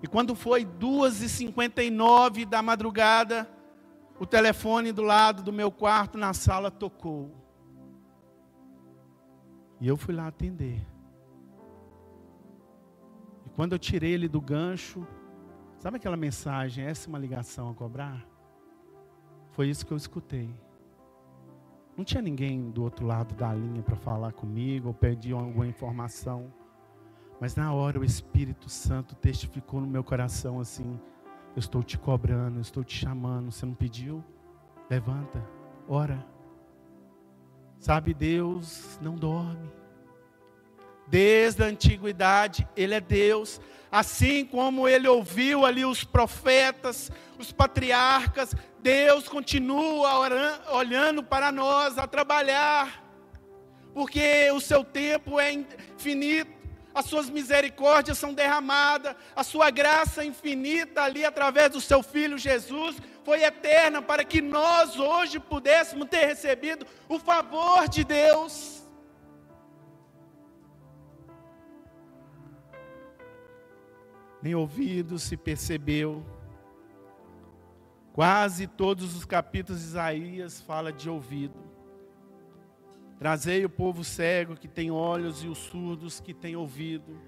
E 0.02 0.08
quando 0.08 0.34
foi 0.34 0.66
2h59 0.66 2.46
da 2.46 2.62
madrugada, 2.62 3.50
o 4.20 4.26
telefone 4.26 4.92
do 4.92 5.02
lado 5.02 5.44
do 5.44 5.52
meu 5.52 5.72
quarto 5.72 6.18
na 6.18 6.34
sala 6.34 6.72
tocou. 6.72 7.32
E 9.80 9.88
eu 9.88 9.98
fui 9.98 10.16
lá 10.16 10.28
atender. 10.28 10.95
Quando 13.56 13.72
eu 13.72 13.80
tirei 13.80 14.12
ele 14.12 14.28
do 14.28 14.42
gancho, 14.42 15.08
sabe 15.78 15.96
aquela 15.96 16.18
mensagem, 16.18 16.84
essa 16.84 17.08
é 17.08 17.10
uma 17.10 17.18
ligação 17.18 17.70
a 17.70 17.74
cobrar? 17.74 18.28
Foi 19.52 19.70
isso 19.70 19.86
que 19.86 19.94
eu 19.94 19.98
escutei. 19.98 20.54
Não 21.96 22.04
tinha 22.04 22.22
ninguém 22.22 22.70
do 22.70 22.84
outro 22.84 23.06
lado 23.06 23.34
da 23.34 23.54
linha 23.54 23.82
para 23.82 23.96
falar 23.96 24.34
comigo 24.34 24.90
ou 24.90 24.94
pedir 24.94 25.32
alguma 25.34 25.66
informação. 25.66 26.54
Mas 27.40 27.56
na 27.56 27.74
hora 27.74 27.98
o 27.98 28.04
Espírito 28.04 28.68
Santo 28.68 29.16
testificou 29.16 29.80
no 29.80 29.88
meu 29.88 30.04
coração 30.04 30.60
assim: 30.60 31.00
Eu 31.56 31.60
estou 31.60 31.82
te 31.82 31.98
cobrando, 31.98 32.58
eu 32.58 32.62
estou 32.62 32.84
te 32.84 32.98
chamando. 32.98 33.50
Você 33.50 33.66
não 33.66 33.74
pediu? 33.74 34.22
Levanta, 34.90 35.42
ora. 35.88 36.26
Sabe, 37.80 38.14
Deus 38.14 39.00
não 39.02 39.16
dorme. 39.16 39.72
Desde 41.08 41.64
a 41.64 41.68
antiguidade, 41.68 42.68
Ele 42.76 42.96
é 42.96 43.02
Deus. 43.02 43.62
Assim 43.92 44.44
como 44.46 44.88
Ele 44.88 45.08
ouviu 45.08 45.66
ali 45.66 45.86
os 45.86 46.04
profetas, 46.04 47.12
os 47.38 47.52
patriarcas, 47.52 48.56
Deus 48.82 49.28
continua 49.28 50.20
orando, 50.20 50.62
olhando 50.72 51.24
para 51.24 51.52
nós 51.52 51.98
a 51.98 52.06
trabalhar, 52.06 53.04
porque 53.94 54.52
o 54.52 54.60
seu 54.60 54.84
tempo 54.84 55.40
é 55.40 55.52
infinito, 55.54 56.52
as 56.94 57.06
suas 57.06 57.30
misericórdias 57.30 58.18
são 58.18 58.34
derramadas, 58.34 59.16
a 59.36 59.44
sua 59.44 59.70
graça 59.70 60.24
infinita 60.24 61.02
ali 61.02 61.26
através 61.26 61.72
do 61.72 61.82
seu 61.82 62.04
Filho 62.04 62.38
Jesus 62.38 62.98
foi 63.24 63.44
eterna 63.44 64.02
para 64.02 64.24
que 64.24 64.42
nós 64.42 65.00
hoje 65.00 65.40
pudéssemos 65.40 66.08
ter 66.08 66.26
recebido 66.26 66.86
o 67.10 67.18
favor 67.18 67.88
de 67.90 68.04
Deus. 68.04 68.75
Nem 74.46 74.54
ouvido 74.54 75.18
se 75.18 75.36
percebeu 75.36 76.24
Quase 78.14 78.68
todos 78.68 79.16
os 79.16 79.26
capítulos 79.26 79.82
de 79.82 79.88
Isaías 79.88 80.62
fala 80.62 80.94
de 80.94 81.10
ouvido. 81.10 81.60
Trazei 83.18 83.66
o 83.66 83.70
povo 83.70 84.04
cego 84.04 84.56
que 84.56 84.68
tem 84.68 84.92
olhos 84.92 85.44
e 85.44 85.48
os 85.48 85.58
surdos 85.58 86.20
que 86.20 86.32
têm 86.32 86.56
ouvido. 86.56 87.20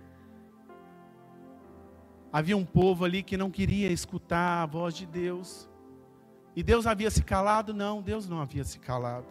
Havia 2.32 2.56
um 2.56 2.64
povo 2.64 3.04
ali 3.04 3.24
que 3.24 3.36
não 3.36 3.50
queria 3.50 3.92
escutar 3.92 4.62
a 4.62 4.66
voz 4.68 4.94
de 4.94 5.08
Deus. 5.08 5.68
E 6.56 6.62
Deus 6.62 6.86
havia 6.86 7.10
se 7.10 7.24
calado? 7.24 7.74
Não, 7.74 8.00
Deus 8.02 8.30
não 8.30 8.40
havia 8.40 8.64
se 8.64 8.78
calado. 8.78 9.26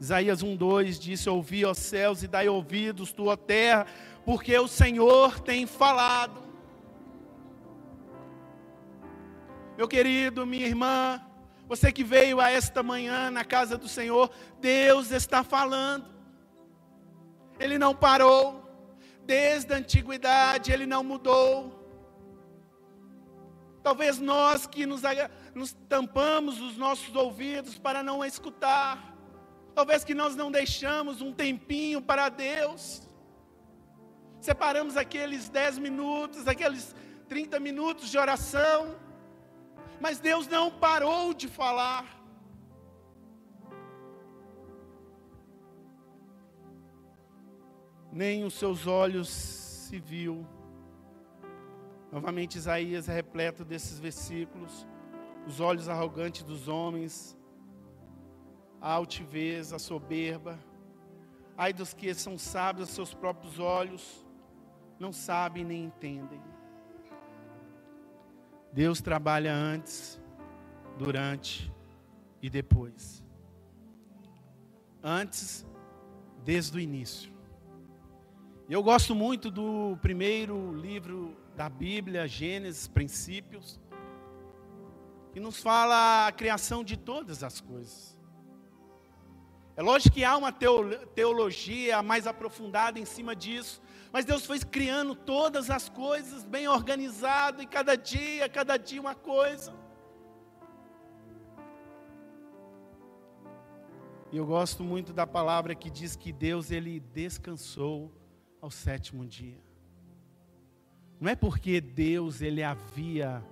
Isaías 0.00 0.42
1:2 0.42 0.98
disse: 0.98 1.28
Ouvi, 1.28 1.66
ó 1.66 1.74
céus, 1.74 2.22
e 2.22 2.26
dai 2.26 2.48
ouvidos, 2.48 3.12
tua 3.12 3.36
terra, 3.36 3.86
porque 4.24 4.58
o 4.58 4.66
Senhor 4.66 5.38
tem 5.38 5.66
falado. 5.66 6.43
Meu 9.76 9.88
querido, 9.88 10.46
minha 10.46 10.66
irmã, 10.66 11.20
você 11.66 11.90
que 11.90 12.04
veio 12.04 12.40
a 12.40 12.48
esta 12.48 12.80
manhã 12.80 13.28
na 13.28 13.44
casa 13.44 13.76
do 13.76 13.88
Senhor, 13.88 14.30
Deus 14.60 15.10
está 15.10 15.42
falando. 15.42 16.06
Ele 17.58 17.76
não 17.76 17.92
parou. 17.92 18.62
Desde 19.26 19.72
a 19.72 19.78
antiguidade, 19.78 20.70
ele 20.70 20.86
não 20.86 21.02
mudou. 21.02 21.82
Talvez 23.82 24.20
nós 24.20 24.64
que 24.66 24.86
nos, 24.86 25.02
nos 25.54 25.72
tampamos 25.88 26.60
os 26.60 26.76
nossos 26.76 27.14
ouvidos 27.16 27.76
para 27.76 28.00
não 28.00 28.24
escutar. 28.24 29.12
Talvez 29.74 30.04
que 30.04 30.14
nós 30.14 30.36
não 30.36 30.52
deixamos 30.52 31.20
um 31.20 31.32
tempinho 31.32 32.00
para 32.00 32.28
Deus. 32.28 33.08
Separamos 34.40 34.96
aqueles 34.96 35.48
10 35.48 35.78
minutos, 35.78 36.46
aqueles 36.46 36.94
30 37.28 37.58
minutos 37.58 38.08
de 38.08 38.18
oração 38.18 39.02
mas 40.04 40.20
Deus 40.20 40.46
não 40.46 40.70
parou 40.70 41.32
de 41.32 41.48
falar. 41.48 42.04
Nem 48.12 48.44
os 48.44 48.52
seus 48.52 48.86
olhos 48.86 49.30
se 49.30 49.98
viu. 49.98 50.46
Novamente, 52.12 52.58
Isaías 52.58 53.08
é 53.08 53.14
repleto 53.14 53.64
desses 53.64 53.98
versículos. 53.98 54.86
Os 55.46 55.58
olhos 55.58 55.88
arrogantes 55.88 56.42
dos 56.42 56.68
homens, 56.68 57.34
a 58.82 58.92
altivez, 58.92 59.72
a 59.72 59.78
soberba. 59.78 60.58
Ai 61.56 61.72
dos 61.72 61.94
que 61.94 62.12
são 62.12 62.36
sábios 62.36 62.88
aos 62.88 62.94
seus 62.94 63.14
próprios 63.14 63.58
olhos, 63.58 64.22
não 65.00 65.14
sabem 65.14 65.64
nem 65.64 65.84
entendem. 65.84 66.53
Deus 68.74 69.00
trabalha 69.00 69.54
antes, 69.54 70.20
durante 70.98 71.72
e 72.42 72.50
depois. 72.50 73.22
Antes, 75.00 75.64
desde 76.44 76.76
o 76.76 76.80
início. 76.80 77.32
Eu 78.68 78.82
gosto 78.82 79.14
muito 79.14 79.48
do 79.48 79.96
primeiro 80.02 80.72
livro 80.72 81.36
da 81.54 81.68
Bíblia, 81.68 82.26
Gênesis, 82.26 82.88
Princípios, 82.88 83.80
que 85.32 85.38
nos 85.38 85.62
fala 85.62 86.26
a 86.26 86.32
criação 86.32 86.82
de 86.82 86.96
todas 86.96 87.44
as 87.44 87.60
coisas. 87.60 88.18
É 89.76 89.82
lógico 89.82 90.16
que 90.16 90.24
há 90.24 90.36
uma 90.36 90.50
teologia 90.50 92.02
mais 92.02 92.26
aprofundada 92.26 92.98
em 92.98 93.04
cima 93.04 93.36
disso, 93.36 93.80
mas 94.14 94.24
Deus 94.24 94.46
foi 94.46 94.60
criando 94.60 95.16
todas 95.16 95.68
as 95.68 95.88
coisas 95.88 96.44
bem 96.44 96.68
organizado 96.68 97.60
e 97.60 97.66
cada 97.66 97.96
dia, 97.96 98.48
cada 98.48 98.76
dia 98.76 99.00
uma 99.00 99.16
coisa. 99.16 99.74
E 104.30 104.36
eu 104.36 104.46
gosto 104.46 104.84
muito 104.84 105.12
da 105.12 105.26
palavra 105.26 105.74
que 105.74 105.90
diz 105.90 106.14
que 106.14 106.32
Deus 106.32 106.70
ele 106.70 107.00
descansou 107.00 108.14
ao 108.62 108.70
sétimo 108.70 109.26
dia. 109.26 109.58
Não 111.18 111.28
é 111.28 111.34
porque 111.34 111.80
Deus 111.80 112.40
ele 112.40 112.62
havia 112.62 113.44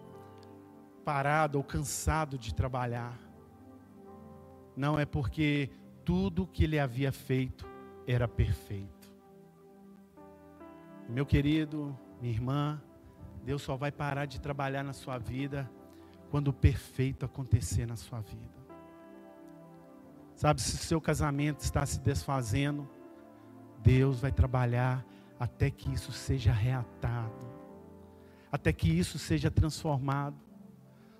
parado 1.05 1.59
ou 1.59 1.65
cansado 1.65 2.39
de 2.39 2.55
trabalhar. 2.55 3.19
Não 4.77 4.97
é 4.97 5.05
porque 5.05 5.71
tudo 6.05 6.47
que 6.47 6.63
ele 6.63 6.79
havia 6.79 7.11
feito 7.11 7.69
era 8.07 8.29
perfeito. 8.29 9.02
Meu 11.09 11.27
querido, 11.27 11.97
minha 12.21 12.33
irmã, 12.33 12.81
Deus 13.45 13.63
só 13.63 13.77
vai 13.77 13.91
parar 13.91 14.27
de 14.27 14.41
trabalhar 14.41 14.83
na 14.83 14.93
sua 14.93 15.19
vida 15.19 15.71
quando 16.31 16.49
o 16.49 16.53
perfeito 16.53 17.27
acontecer 17.27 17.87
na 17.87 17.97
sua 17.97 18.21
vida. 18.21 18.63
Sabe, 20.35 20.63
se 20.63 20.75
o 20.75 20.79
seu 20.79 21.01
casamento 21.01 21.61
está 21.61 21.85
se 21.85 22.01
desfazendo, 22.01 22.89
Deus 23.83 24.21
vai 24.21 24.33
trabalhar 24.33 25.05
até 25.39 25.71
que 25.71 25.93
isso 25.93 26.13
seja 26.13 26.53
reatado, 26.53 27.47
até 28.51 28.73
que 28.73 28.89
isso 28.89 29.19
seja 29.19 29.51
transformado. 29.51 30.37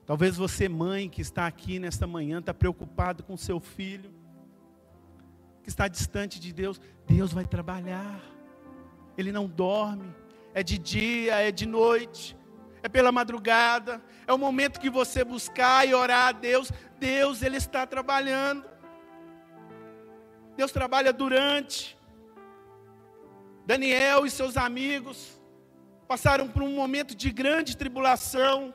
Talvez 0.07 0.37
você, 0.37 0.69
mãe, 0.69 1.09
que 1.09 1.21
está 1.21 1.47
aqui 1.47 1.79
nesta 1.79 2.07
manhã, 2.07 2.39
está 2.39 2.55
preocupado 2.55 3.23
com 3.23 3.37
seu 3.37 3.61
filho, 3.61 4.11
que 5.63 5.69
está 5.69 5.89
distante 5.89 6.41
de 6.41 6.53
Deus, 6.53 6.81
Deus 7.07 7.33
vai 7.33 7.45
trabalhar 7.45 8.21
ele 9.17 9.33
não 9.33 9.47
dorme, 9.47 10.15
é 10.55 10.63
de 10.63 10.79
dia, 10.79 11.37
é 11.37 11.51
de 11.51 11.67
noite, 11.67 12.37
é 12.83 12.89
pela 12.89 13.13
madrugada, 13.13 14.03
é 14.27 14.33
o 14.33 14.39
momento 14.39 14.81
que 14.81 14.91
você 14.91 15.25
buscar 15.25 15.87
e 15.87 15.95
orar 15.95 16.29
a 16.29 16.33
Deus, 16.33 16.71
Deus 16.99 17.43
ele 17.43 17.57
está 17.57 17.87
trabalhando. 17.87 18.65
Deus 20.57 20.73
trabalha 20.73 21.13
durante. 21.13 21.99
Daniel 23.65 24.27
e 24.27 24.31
seus 24.31 24.57
amigos 24.57 25.41
passaram 26.09 26.49
por 26.49 26.63
um 26.63 26.75
momento 26.75 27.15
de 27.15 27.31
grande 27.31 27.77
tribulação. 27.77 28.75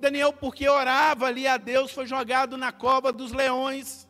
Daniel, 0.00 0.32
porque 0.32 0.68
orava 0.68 1.26
ali 1.26 1.46
a 1.46 1.56
Deus, 1.56 1.92
foi 1.92 2.06
jogado 2.06 2.56
na 2.56 2.72
cova 2.72 3.12
dos 3.12 3.32
leões. 3.32 4.07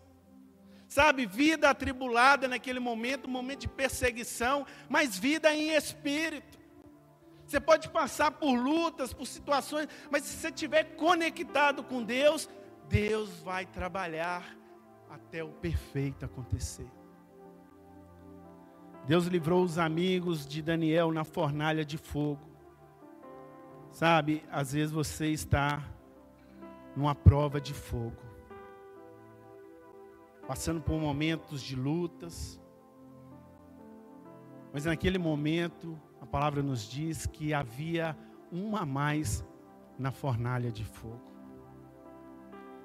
Sabe, 0.88 1.26
vida 1.26 1.68
atribulada 1.68 2.48
naquele 2.48 2.80
momento, 2.80 3.28
um 3.28 3.30
momento 3.30 3.60
de 3.60 3.68
perseguição, 3.68 4.66
mas 4.88 5.18
vida 5.18 5.54
em 5.54 5.76
espírito. 5.76 6.58
Você 7.46 7.60
pode 7.60 7.88
passar 7.90 8.30
por 8.30 8.54
lutas, 8.54 9.12
por 9.12 9.26
situações, 9.26 9.86
mas 10.10 10.24
se 10.24 10.36
você 10.38 10.48
estiver 10.48 10.84
conectado 10.96 11.84
com 11.84 12.02
Deus, 12.02 12.48
Deus 12.88 13.40
vai 13.40 13.66
trabalhar 13.66 14.56
até 15.10 15.44
o 15.44 15.48
perfeito 15.48 16.24
acontecer. 16.24 16.90
Deus 19.06 19.26
livrou 19.26 19.62
os 19.62 19.78
amigos 19.78 20.46
de 20.46 20.60
Daniel 20.60 21.12
na 21.12 21.24
fornalha 21.24 21.84
de 21.84 21.96
fogo. 21.96 22.46
Sabe, 23.90 24.44
às 24.50 24.72
vezes 24.72 24.92
você 24.92 25.28
está 25.28 25.82
numa 26.94 27.14
prova 27.14 27.60
de 27.60 27.72
fogo, 27.72 28.16
passando 30.48 30.80
por 30.80 30.98
momentos 30.98 31.60
de 31.60 31.76
lutas, 31.76 32.58
mas 34.72 34.86
naquele 34.86 35.18
momento, 35.18 36.00
a 36.22 36.24
palavra 36.24 36.62
nos 36.62 36.88
diz 36.88 37.26
que 37.26 37.52
havia 37.52 38.16
uma 38.50 38.80
a 38.80 38.86
mais 38.86 39.44
na 39.98 40.10
fornalha 40.10 40.72
de 40.72 40.86
fogo. 40.86 41.20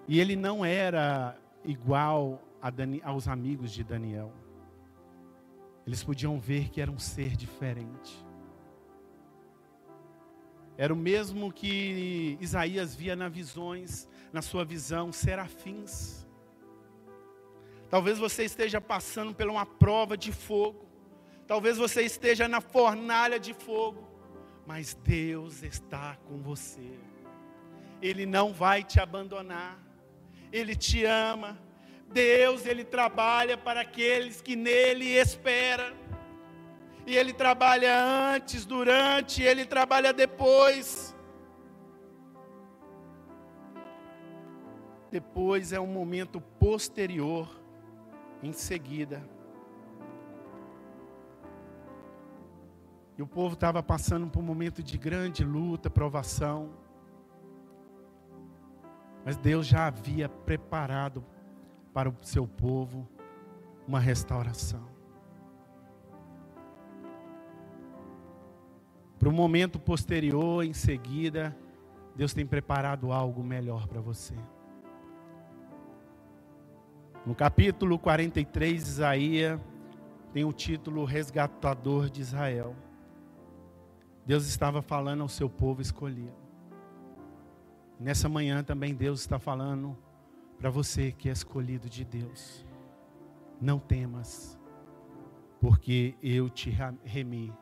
E 0.09 0.20
ele 0.20 0.36
não 0.36 0.66
era 0.66 1.39
igual 1.64 2.41
aos 3.01 3.30
amigos 3.30 3.72
de 3.72 3.82
Daniel. 3.82 4.34
Eles 5.88 6.03
podiam 6.03 6.38
ver 6.38 6.70
que 6.70 6.82
era 6.82 6.91
um 6.91 6.99
ser 6.99 7.34
diferente. 7.38 8.26
Era 10.78 10.93
o 10.93 10.97
mesmo 10.97 11.49
que 11.49 12.38
Isaías 12.41 12.93
via 12.93 13.16
nas 13.16 13.32
visões, 13.32 14.09
na 14.34 14.41
sua 14.41 14.66
visão, 14.66 15.14
serafins. 15.14 16.28
Talvez 17.94 18.18
você 18.18 18.44
esteja 18.44 18.82
passando 18.82 19.36
por 19.36 19.48
uma 19.48 19.68
prova 19.68 20.18
de 20.18 20.32
fogo. 20.32 20.84
Talvez 21.46 21.78
você 21.78 22.02
esteja 22.02 22.48
na 22.48 22.60
fornalha 22.60 23.39
de 23.39 23.54
fogo. 23.54 24.10
Mas 24.66 24.96
Deus 24.96 25.62
está 25.62 26.18
com 26.28 26.41
você. 26.41 26.98
Ele 28.02 28.26
não 28.26 28.52
vai 28.52 28.84
te 28.84 29.00
abandonar. 29.00 29.78
Ele 30.52 30.76
te 30.76 31.06
ama. 31.06 31.62
Deus, 32.12 32.66
ele 32.66 32.84
trabalha 32.84 33.60
para 33.60 33.82
aqueles 33.82 34.41
que 34.41 34.56
nele 34.56 35.10
esperam. 35.10 35.96
E 37.06 37.16
ele 37.16 37.32
trabalha 37.32 37.94
antes, 38.34 38.66
durante, 38.66 39.44
ele 39.44 39.68
trabalha 39.68 40.12
depois. 40.12 41.16
Depois 45.12 45.72
é 45.72 45.80
um 45.80 45.86
momento 45.86 46.41
posterior, 46.41 47.62
em 48.44 48.52
seguida. 48.52 49.24
E 53.18 53.22
o 53.22 53.28
povo 53.28 53.54
estava 53.54 53.82
passando 53.82 54.28
por 54.28 54.39
um 54.39 54.46
momento 54.46 54.84
de 54.84 54.98
grande 54.98 55.44
luta, 55.44 55.89
provação. 55.89 56.72
Mas 59.24 59.38
Deus 59.38 59.66
já 59.66 59.88
havia 59.88 60.28
preparado 60.28 61.24
para 61.94 62.10
o 62.10 62.16
seu 62.22 62.46
povo 62.46 63.08
uma 63.88 64.00
restauração. 64.00 64.91
Para 69.18 69.30
o 69.30 69.32
momento 69.32 69.80
posterior, 69.80 70.66
em 70.66 70.74
seguida, 70.74 71.56
Deus 72.14 72.34
tem 72.34 72.46
preparado 72.46 73.14
algo 73.14 73.41
melhor 73.41 73.88
para 73.88 74.02
você. 74.02 74.36
No 77.26 77.34
capítulo 77.34 77.98
43 77.98 78.84
de 78.84 78.90
Isaías, 78.90 79.62
tem 80.34 80.44
o 80.44 80.52
título 80.52 81.06
Resgatador 81.06 82.10
de 82.10 82.20
Israel. 82.20 82.76
Deus 84.26 84.46
estava 84.46 84.82
falando 84.82 85.22
ao 85.22 85.30
seu 85.30 85.50
povo 85.50 85.82
escolhido. 85.82 86.36
Nessa 87.98 88.28
manhã 88.28 88.62
também 88.62 88.94
Deus 88.94 89.22
está 89.22 89.40
falando 89.40 89.98
para 90.58 90.70
você 90.70 91.14
que 91.14 91.30
é 91.30 91.32
escolhido 91.32 91.90
de 91.90 92.04
Deus. 92.04 92.66
Não 93.62 93.80
temas, 93.80 94.60
porque 95.62 96.16
eu 96.22 96.50
te 96.50 96.76
remi. 97.06 97.54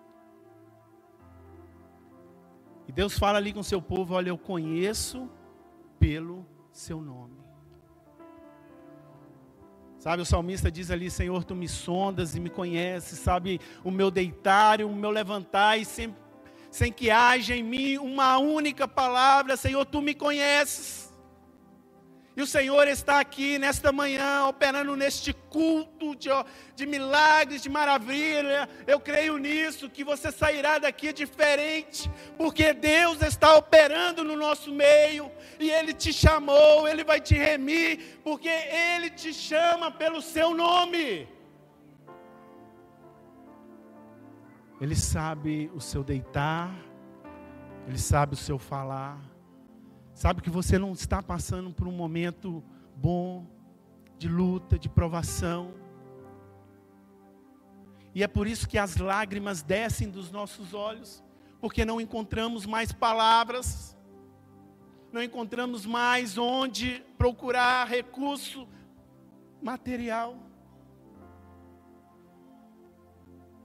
E 2.88 2.91
Deus 2.91 3.16
fala 3.16 3.38
ali 3.38 3.53
com 3.53 3.59
o 3.59 3.64
seu 3.64 3.80
povo: 3.80 4.16
olha, 4.16 4.30
eu 4.30 4.39
conheço 4.39 5.30
pelo 5.99 6.47
seu 6.72 6.99
nome. 6.99 7.50
Sabe, 10.01 10.23
o 10.23 10.25
salmista 10.25 10.71
diz 10.71 10.89
ali: 10.89 11.11
Senhor, 11.11 11.43
tu 11.43 11.53
me 11.53 11.69
sondas 11.69 12.35
e 12.35 12.39
me 12.39 12.49
conheces, 12.49 13.19
sabe, 13.19 13.61
o 13.83 13.91
meu 13.91 14.09
deitar 14.09 14.79
e 14.79 14.83
o 14.83 14.89
meu 14.89 15.11
levantar, 15.11 15.77
e 15.77 15.85
sempre 15.85 16.19
sem 16.71 16.91
que 16.91 17.11
haja 17.11 17.55
em 17.55 17.61
mim 17.61 17.97
uma 17.99 18.39
única 18.39 18.87
palavra, 18.87 19.55
Senhor, 19.55 19.85
tu 19.85 20.01
me 20.01 20.15
conheces. 20.15 21.11
O 22.41 22.47
Senhor 22.47 22.87
está 22.87 23.19
aqui 23.19 23.59
nesta 23.59 23.91
manhã, 23.91 24.45
operando 24.47 24.95
neste 24.95 25.31
culto 25.31 26.15
de, 26.15 26.29
de 26.75 26.87
milagres, 26.87 27.61
de 27.61 27.69
maravilha. 27.69 28.67
Eu 28.87 28.99
creio 28.99 29.37
nisso, 29.37 29.89
que 29.89 30.03
você 30.03 30.31
sairá 30.31 30.79
daqui 30.79 31.13
diferente, 31.13 32.09
porque 32.37 32.73
Deus 32.73 33.21
está 33.21 33.55
operando 33.55 34.23
no 34.23 34.35
nosso 34.35 34.71
meio, 34.71 35.31
e 35.59 35.69
Ele 35.69 35.93
te 35.93 36.11
chamou, 36.11 36.87
Ele 36.87 37.03
vai 37.03 37.21
te 37.21 37.35
remir, 37.35 38.19
porque 38.23 38.49
Ele 38.49 39.11
te 39.11 39.31
chama 39.33 39.91
pelo 39.91 40.19
seu 40.19 40.55
nome. 40.55 41.27
Ele 44.79 44.95
sabe 44.95 45.71
o 45.75 45.79
seu 45.79 46.03
deitar, 46.03 46.73
Ele 47.87 47.99
sabe 47.99 48.33
o 48.33 48.37
seu 48.37 48.57
falar, 48.57 49.30
sabe 50.22 50.39
que 50.39 50.51
você 50.51 50.78
não 50.78 50.91
está 50.91 51.24
passando 51.24 51.72
por 51.72 51.88
um 51.88 51.91
momento 51.91 52.63
bom, 52.95 53.43
de 54.19 54.30
luta, 54.30 54.78
de 54.78 54.88
provação. 54.88 55.74
E 58.13 58.22
é 58.22 58.28
por 58.28 58.45
isso 58.45 58.69
que 58.69 58.78
as 58.78 58.97
lágrimas 58.97 59.63
descem 59.63 60.11
dos 60.11 60.30
nossos 60.30 60.76
olhos, 60.76 61.24
porque 61.59 61.84
não 61.84 61.99
encontramos 61.99 62.67
mais 62.67 62.91
palavras, 62.91 63.97
não 65.11 65.24
encontramos 65.24 65.88
mais 65.88 66.38
onde 66.38 67.03
procurar 67.17 67.88
recurso 67.88 68.67
material. 69.59 70.38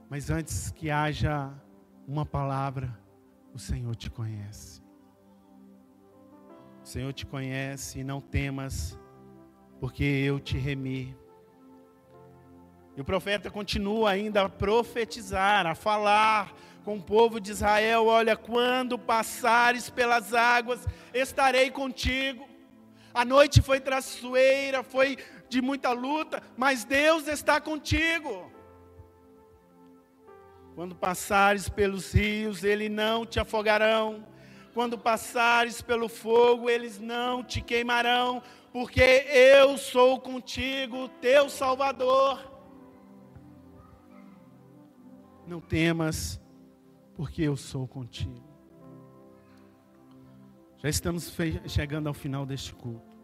Mas 0.09 0.31
antes 0.31 0.71
que 0.71 0.89
haja 0.89 1.53
uma 2.07 2.25
palavra, 2.25 2.99
o 3.53 3.59
Senhor 3.59 3.95
te 3.95 4.09
conhece. 4.09 4.86
O 6.87 6.89
Senhor 6.89 7.11
te 7.11 7.25
conhece 7.25 7.99
e 7.99 8.03
não 8.05 8.21
temas, 8.21 8.97
porque 9.77 10.05
eu 10.05 10.39
te 10.39 10.57
remi. 10.57 11.13
E 12.95 13.01
o 13.01 13.03
profeta 13.03 13.51
continua 13.51 14.11
ainda 14.11 14.43
a 14.43 14.47
profetizar, 14.47 15.67
a 15.67 15.75
falar 15.75 16.55
com 16.85 16.95
o 16.95 17.03
povo 17.03 17.41
de 17.41 17.51
Israel: 17.51 18.05
Olha, 18.05 18.37
quando 18.37 18.97
passares 18.97 19.89
pelas 19.89 20.33
águas, 20.33 20.87
estarei 21.13 21.69
contigo. 21.69 22.47
A 23.13 23.25
noite 23.25 23.61
foi 23.61 23.81
traiçoeira, 23.81 24.81
foi 24.81 25.17
de 25.49 25.61
muita 25.61 25.91
luta, 25.91 26.41
mas 26.55 26.85
Deus 26.85 27.27
está 27.27 27.59
contigo. 27.59 28.49
Quando 30.73 30.95
passares 30.95 31.67
pelos 31.67 32.13
rios, 32.13 32.63
eles 32.63 32.89
não 32.89 33.25
te 33.25 33.41
afogarão. 33.41 34.36
Quando 34.77 34.95
passares 34.95 35.81
pelo 35.81 36.07
fogo, 36.07 36.69
eles 36.69 36.99
não 36.99 37.43
te 37.43 37.61
queimarão, 37.61 38.43
porque 38.71 39.01
eu 39.01 39.75
sou 39.75 40.21
contigo, 40.21 41.09
teu 41.19 41.49
Salvador. 41.49 42.39
Não 45.47 45.59
temas, 45.59 46.39
porque 47.15 47.41
eu 47.41 47.57
sou 47.57 47.87
contigo. 47.87 48.47
Já 50.77 50.89
estamos 50.89 51.35
chegando 51.65 52.05
ao 52.05 52.13
final 52.13 52.45
deste 52.45 52.75
culto. 52.75 53.17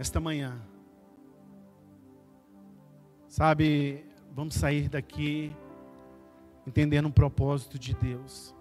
Esta 0.00 0.18
manhã, 0.18 0.60
sabe, 3.28 4.04
vamos 4.32 4.56
sair 4.56 4.88
daqui 4.88 5.56
entendendo 6.66 7.06
o 7.06 7.12
propósito 7.12 7.78
de 7.78 7.94
Deus. 7.94 8.52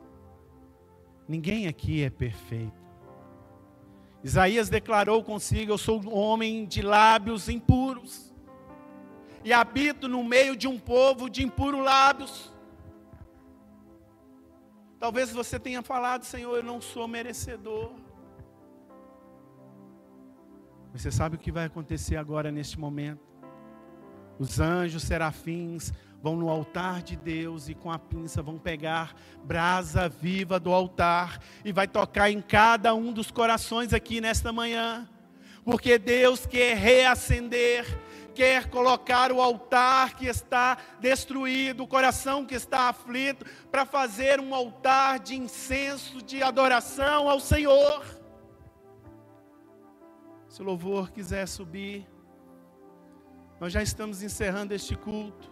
Ninguém 1.31 1.65
aqui 1.65 2.03
é 2.03 2.09
perfeito. 2.09 2.75
Isaías 4.21 4.67
declarou 4.67 5.23
consigo: 5.23 5.71
Eu 5.71 5.77
sou 5.77 6.01
um 6.01 6.13
homem 6.13 6.65
de 6.65 6.81
lábios 6.81 7.47
impuros, 7.47 8.33
e 9.41 9.53
habito 9.53 10.09
no 10.09 10.25
meio 10.25 10.57
de 10.57 10.67
um 10.67 10.77
povo 10.77 11.29
de 11.29 11.41
impuros 11.41 11.85
lábios. 11.85 12.51
Talvez 14.99 15.31
você 15.31 15.57
tenha 15.57 15.81
falado, 15.81 16.25
Senhor, 16.25 16.53
eu 16.57 16.63
não 16.63 16.81
sou 16.81 17.07
merecedor. 17.07 17.93
Você 20.91 21.09
sabe 21.09 21.37
o 21.37 21.39
que 21.39 21.49
vai 21.49 21.63
acontecer 21.63 22.17
agora 22.17 22.51
neste 22.51 22.77
momento? 22.77 23.25
Os 24.37 24.59
anjos 24.59 25.03
serafins 25.03 25.93
vão 26.21 26.35
no 26.35 26.49
altar 26.49 27.01
de 27.01 27.15
Deus 27.15 27.67
e 27.67 27.73
com 27.73 27.91
a 27.91 27.97
pinça 27.97 28.41
vão 28.41 28.57
pegar 28.57 29.15
brasa 29.43 30.07
viva 30.07 30.59
do 30.59 30.71
altar 30.71 31.39
e 31.65 31.71
vai 31.71 31.87
tocar 31.87 32.29
em 32.29 32.41
cada 32.41 32.93
um 32.93 33.11
dos 33.11 33.31
corações 33.31 33.91
aqui 33.91 34.21
nesta 34.21 34.53
manhã. 34.53 35.09
Porque 35.63 35.97
Deus 35.97 36.45
quer 36.45 36.75
reacender, 36.75 37.85
quer 38.33 38.69
colocar 38.69 39.31
o 39.31 39.41
altar 39.41 40.15
que 40.15 40.25
está 40.25 40.77
destruído, 40.99 41.83
o 41.83 41.87
coração 41.87 42.45
que 42.45 42.55
está 42.55 42.89
aflito, 42.89 43.45
para 43.71 43.85
fazer 43.85 44.39
um 44.39 44.53
altar 44.55 45.19
de 45.19 45.35
incenso, 45.35 46.21
de 46.21 46.41
adoração 46.41 47.29
ao 47.29 47.39
Senhor. 47.39 48.03
Se 50.47 50.61
o 50.61 50.65
louvor 50.65 51.11
quiser 51.11 51.47
subir, 51.47 52.07
nós 53.59 53.71
já 53.71 53.83
estamos 53.83 54.23
encerrando 54.23 54.73
este 54.73 54.95
culto. 54.95 55.50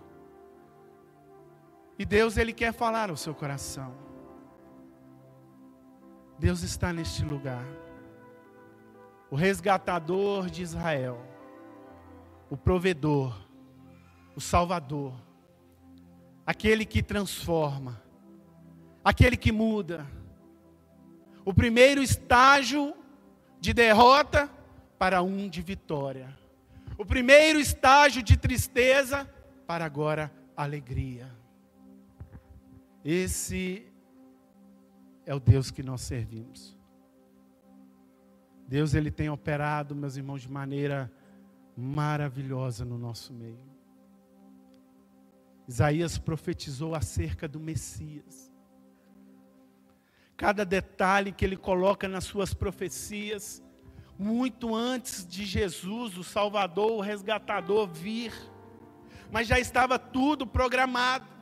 E 2.00 2.06
Deus, 2.06 2.38
Ele 2.38 2.54
quer 2.54 2.72
falar 2.72 3.10
ao 3.10 3.18
seu 3.18 3.36
coração. 3.36 3.94
Deus 6.40 6.64
está 6.64 6.94
neste 6.94 7.26
lugar. 7.26 7.66
O 9.30 9.36
resgatador 9.36 10.50
de 10.50 10.64
Israel, 10.64 11.22
o 12.50 12.56
provedor, 12.56 13.38
o 14.34 14.40
salvador, 14.40 15.14
aquele 16.46 16.86
que 16.86 17.04
transforma, 17.04 18.02
aquele 19.04 19.36
que 19.36 19.52
muda. 19.52 20.08
O 21.44 21.54
primeiro 21.54 22.02
estágio 22.02 22.96
de 23.60 23.74
derrota 23.74 24.50
para 24.98 25.22
um 25.22 25.50
de 25.50 25.62
vitória. 25.62 26.34
O 26.98 27.06
primeiro 27.06 27.60
estágio 27.60 28.24
de 28.24 28.38
tristeza 28.38 29.30
para 29.68 29.84
agora 29.84 30.32
alegria. 30.56 31.39
Esse 33.04 33.86
é 35.26 35.34
o 35.34 35.40
Deus 35.40 35.72
que 35.72 35.82
nós 35.82 36.02
servimos. 36.02 36.78
Deus 38.68 38.94
ele 38.94 39.10
tem 39.10 39.30
operado, 39.30 39.96
meus 39.96 40.16
irmãos, 40.16 40.42
de 40.42 40.52
maneira 40.52 41.12
maravilhosa 41.76 42.84
no 42.84 42.98
nosso 42.98 43.34
meio. 43.34 43.70
Isaías 45.68 46.18
profetizou 46.18 46.94
acerca 46.94 47.48
do 47.48 47.60
Messias. 47.60 48.52
Cada 50.36 50.66
detalhe 50.66 51.32
que 51.32 51.46
ele 51.46 51.58
coloca 51.58 52.08
nas 52.08 52.24
suas 52.26 52.54
profecias, 52.54 53.64
muito 54.18 54.76
antes 54.76 55.26
de 55.26 55.46
Jesus, 55.46 56.18
o 56.18 56.24
Salvador, 56.24 56.92
o 56.92 57.02
resgatador, 57.02 57.88
vir, 57.88 58.34
mas 59.32 59.48
já 59.48 59.60
estava 59.60 59.98
tudo 59.98 60.46
programado. 60.46 61.39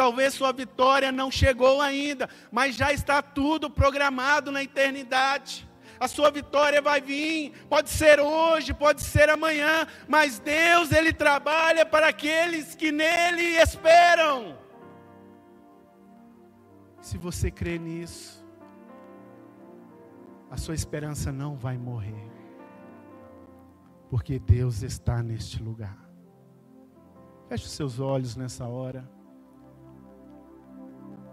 Talvez 0.00 0.32
sua 0.32 0.50
vitória 0.50 1.12
não 1.12 1.30
chegou 1.30 1.78
ainda, 1.78 2.26
mas 2.50 2.74
já 2.74 2.90
está 2.90 3.20
tudo 3.20 3.68
programado 3.68 4.50
na 4.50 4.62
eternidade. 4.62 5.68
A 6.00 6.08
sua 6.08 6.30
vitória 6.30 6.80
vai 6.80 7.02
vir, 7.02 7.52
pode 7.68 7.90
ser 7.90 8.18
hoje, 8.18 8.72
pode 8.72 9.02
ser 9.02 9.28
amanhã, 9.28 9.86
mas 10.08 10.38
Deus 10.38 10.90
ele 10.90 11.12
trabalha 11.12 11.84
para 11.84 12.08
aqueles 12.08 12.74
que 12.74 12.90
nele 12.90 13.42
esperam. 13.58 14.58
Se 17.02 17.18
você 17.18 17.50
crê 17.50 17.78
nisso, 17.78 18.42
a 20.50 20.56
sua 20.56 20.74
esperança 20.74 21.30
não 21.30 21.58
vai 21.58 21.76
morrer, 21.76 22.30
porque 24.08 24.38
Deus 24.38 24.82
está 24.82 25.22
neste 25.22 25.62
lugar. 25.62 25.98
Feche 27.50 27.66
os 27.66 27.72
seus 27.72 28.00
olhos 28.00 28.34
nessa 28.34 28.66
hora. 28.66 29.19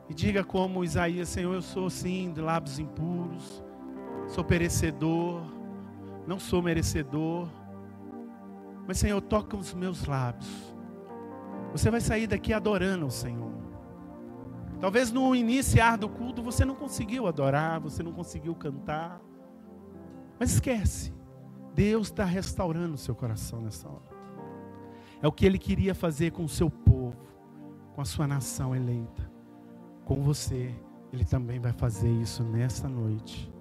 E 0.09 0.13
diga 0.13 0.43
como 0.43 0.83
Isaías, 0.83 1.27
Senhor, 1.27 1.53
eu 1.53 1.61
sou 1.61 1.89
sim 1.89 2.31
de 2.31 2.39
lábios 2.39 2.79
impuros, 2.79 3.63
sou 4.27 4.43
perecedor, 4.43 5.41
não 6.25 6.39
sou 6.39 6.61
merecedor. 6.61 7.49
Mas, 8.87 8.99
Senhor, 8.99 9.19
toca 9.21 9.57
os 9.57 9.73
meus 9.73 10.05
lábios. 10.05 10.73
Você 11.73 11.91
vai 11.91 11.99
sair 11.99 12.25
daqui 12.25 12.53
adorando 12.53 13.05
o 13.05 13.11
Senhor. 13.11 13.51
Talvez 14.79 15.11
no 15.11 15.35
iniciar 15.35 15.97
do 15.97 16.07
culto 16.07 16.41
você 16.41 16.63
não 16.63 16.75
conseguiu 16.75 17.27
adorar, 17.27 17.79
você 17.81 18.01
não 18.01 18.13
conseguiu 18.13 18.55
cantar. 18.55 19.19
Mas 20.39 20.53
esquece, 20.53 21.13
Deus 21.73 22.07
está 22.07 22.23
restaurando 22.23 22.93
o 22.93 22.97
seu 22.97 23.13
coração 23.13 23.59
nessa 23.59 23.89
hora. 23.89 24.15
É 25.21 25.27
o 25.27 25.31
que 25.31 25.45
Ele 25.45 25.57
queria 25.57 25.93
fazer 25.93 26.31
com 26.31 26.45
o 26.45 26.49
seu 26.49 26.69
povo, 26.69 27.27
com 27.93 28.01
a 28.01 28.05
sua 28.05 28.25
nação 28.25 28.73
eleita 28.73 29.36
com 30.07 30.23
você, 30.23 30.73
Ele 31.11 31.25
também 31.25 31.59
vai 31.59 31.73
fazer 31.73 32.09
isso 32.09 32.41
nessa 32.41 32.87
noite. 32.87 33.51